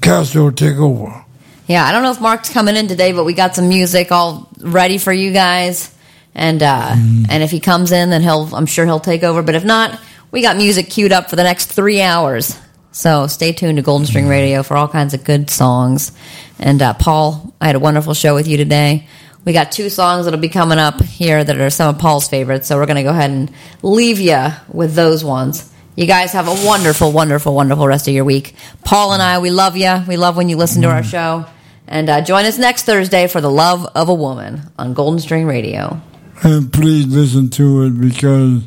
Castro 0.00 0.48
take 0.48 0.78
over. 0.78 1.22
Yeah, 1.66 1.84
I 1.84 1.92
don't 1.92 2.02
know 2.02 2.12
if 2.12 2.22
Mark's 2.22 2.48
coming 2.48 2.74
in 2.74 2.88
today, 2.88 3.12
but 3.12 3.24
we 3.24 3.34
got 3.34 3.54
some 3.54 3.68
music 3.68 4.12
all 4.12 4.48
ready 4.60 4.96
for 4.96 5.12
you 5.12 5.30
guys. 5.30 5.94
And 6.34 6.62
uh, 6.62 6.94
and 6.94 7.42
if 7.42 7.50
he 7.50 7.60
comes 7.60 7.92
in, 7.92 8.08
then 8.08 8.22
he'll 8.22 8.48
I'm 8.56 8.64
sure 8.64 8.86
he'll 8.86 8.98
take 8.98 9.24
over. 9.24 9.42
But 9.42 9.56
if 9.56 9.64
not, 9.64 10.00
we 10.30 10.40
got 10.40 10.56
music 10.56 10.88
queued 10.88 11.12
up 11.12 11.28
for 11.28 11.36
the 11.36 11.44
next 11.44 11.66
three 11.66 12.00
hours. 12.00 12.58
So 12.92 13.26
stay 13.26 13.52
tuned 13.52 13.76
to 13.76 13.82
Golden 13.82 14.06
String 14.06 14.26
Radio 14.26 14.62
for 14.62 14.76
all 14.76 14.88
kinds 14.88 15.14
of 15.14 15.24
good 15.24 15.48
songs. 15.48 16.12
And 16.58 16.82
uh, 16.82 16.94
Paul, 16.94 17.54
I 17.60 17.66
had 17.66 17.76
a 17.76 17.80
wonderful 17.80 18.14
show 18.14 18.34
with 18.34 18.48
you 18.48 18.56
today. 18.56 19.06
We 19.44 19.52
got 19.52 19.72
two 19.72 19.88
songs 19.88 20.24
that'll 20.24 20.40
be 20.40 20.48
coming 20.48 20.78
up 20.78 21.00
here 21.00 21.42
that 21.42 21.58
are 21.58 21.70
some 21.70 21.94
of 21.94 22.00
Paul's 22.00 22.28
favorites. 22.28 22.68
So 22.68 22.76
we're 22.76 22.86
going 22.86 22.96
to 22.96 23.02
go 23.02 23.10
ahead 23.10 23.30
and 23.30 23.50
leave 23.82 24.18
you 24.20 24.48
with 24.68 24.94
those 24.94 25.24
ones. 25.24 25.72
You 25.96 26.06
guys 26.06 26.32
have 26.32 26.46
a 26.46 26.66
wonderful, 26.66 27.12
wonderful, 27.12 27.54
wonderful 27.54 27.86
rest 27.86 28.06
of 28.08 28.14
your 28.14 28.24
week. 28.24 28.54
Paul 28.84 29.12
and 29.12 29.22
I, 29.22 29.38
we 29.38 29.50
love 29.50 29.76
you. 29.76 30.02
We 30.06 30.16
love 30.16 30.36
when 30.36 30.48
you 30.48 30.56
listen 30.56 30.82
to 30.82 30.88
our 30.88 31.02
show. 31.02 31.46
And 31.86 32.08
uh, 32.08 32.20
join 32.20 32.44
us 32.44 32.58
next 32.58 32.84
Thursday 32.84 33.26
for 33.26 33.40
The 33.40 33.50
Love 33.50 33.86
of 33.94 34.08
a 34.08 34.14
Woman 34.14 34.62
on 34.78 34.94
Golden 34.94 35.18
String 35.20 35.46
Radio. 35.46 36.00
And 36.42 36.72
please 36.72 37.06
listen 37.06 37.50
to 37.50 37.82
it 37.82 38.00
because 38.00 38.62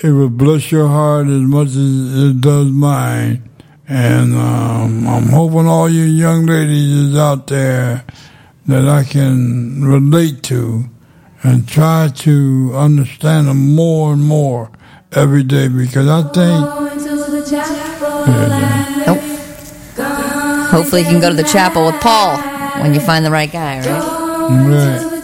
it 0.00 0.10
will 0.12 0.28
bless 0.30 0.70
your 0.70 0.88
heart 0.88 1.26
as 1.26 1.42
much 1.42 1.68
as 1.68 2.24
it 2.24 2.40
does 2.40 2.70
mine. 2.70 3.48
And 3.88 4.34
um, 4.34 5.08
I'm 5.08 5.28
hoping 5.28 5.66
all 5.66 5.88
you 5.88 6.02
young 6.04 6.46
ladies 6.46 6.92
is 6.92 7.16
out 7.16 7.46
there 7.46 8.04
that 8.66 8.86
I 8.86 9.02
can 9.02 9.82
relate 9.82 10.42
to 10.44 10.84
and 11.42 11.66
try 11.66 12.08
to 12.14 12.72
understand 12.74 13.48
them 13.48 13.74
more 13.74 14.12
and 14.12 14.22
more 14.22 14.70
every 15.12 15.42
day 15.42 15.68
because 15.68 16.06
I 16.06 16.22
think 16.22 16.88
Nope. 19.06 19.20
Hopefully, 20.70 21.00
you 21.00 21.08
can 21.08 21.20
go 21.20 21.30
to 21.30 21.34
the 21.34 21.42
chapel 21.44 21.86
with 21.86 21.98
Paul 22.02 22.36
when 22.82 22.92
you 22.92 23.00
find 23.00 23.24
the 23.24 23.30
right 23.30 23.50
guy, 23.50 23.78
right? 23.78 23.86
right, 24.68 25.18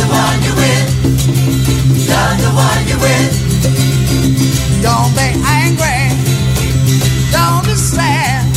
the 0.00 0.06
one 0.08 0.38
you're 0.44 0.56
with. 0.56 0.88
Love 2.08 2.36
the 2.40 2.52
one 2.56 2.82
you're 2.88 3.02
with. 3.04 3.32
Don't 4.80 5.12
be 5.12 5.28
angry. 5.60 6.02
Don't 7.36 7.64
be 7.68 7.74
sad. 7.74 8.48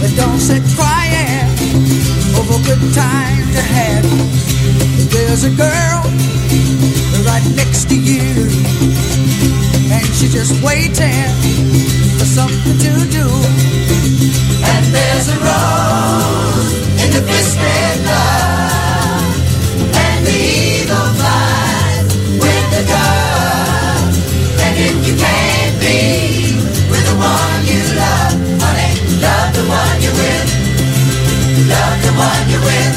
But 0.00 0.10
don't 0.16 0.40
sit 0.40 0.62
crying 0.74 1.46
over 2.38 2.58
good 2.66 2.82
times 2.94 3.54
you 3.54 3.64
had. 3.78 4.02
There's 5.14 5.44
a 5.44 5.52
girl 5.54 6.02
right 7.28 7.46
next 7.54 7.88
to 7.90 7.96
you. 7.96 8.50
And 9.94 10.06
she's 10.16 10.32
just 10.32 10.54
waiting 10.62 11.30
for 12.18 12.26
something 12.26 12.78
to 12.86 12.92
do. 13.18 13.26
And 14.72 14.84
there's 14.94 15.28
a 15.34 15.38
rose 15.46 16.70
in 17.02 17.08
the 17.14 17.22
twisted 17.26 18.06
love. 18.06 18.29
one 32.20 32.50
you're. 32.52 32.96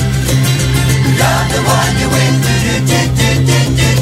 Love 1.21 1.47
the 1.53 1.61
one 1.63 1.93
you're 1.99 2.11
with. 2.15 2.35
Do, 2.43 2.99
do, 3.17 3.29
do, 3.77 3.92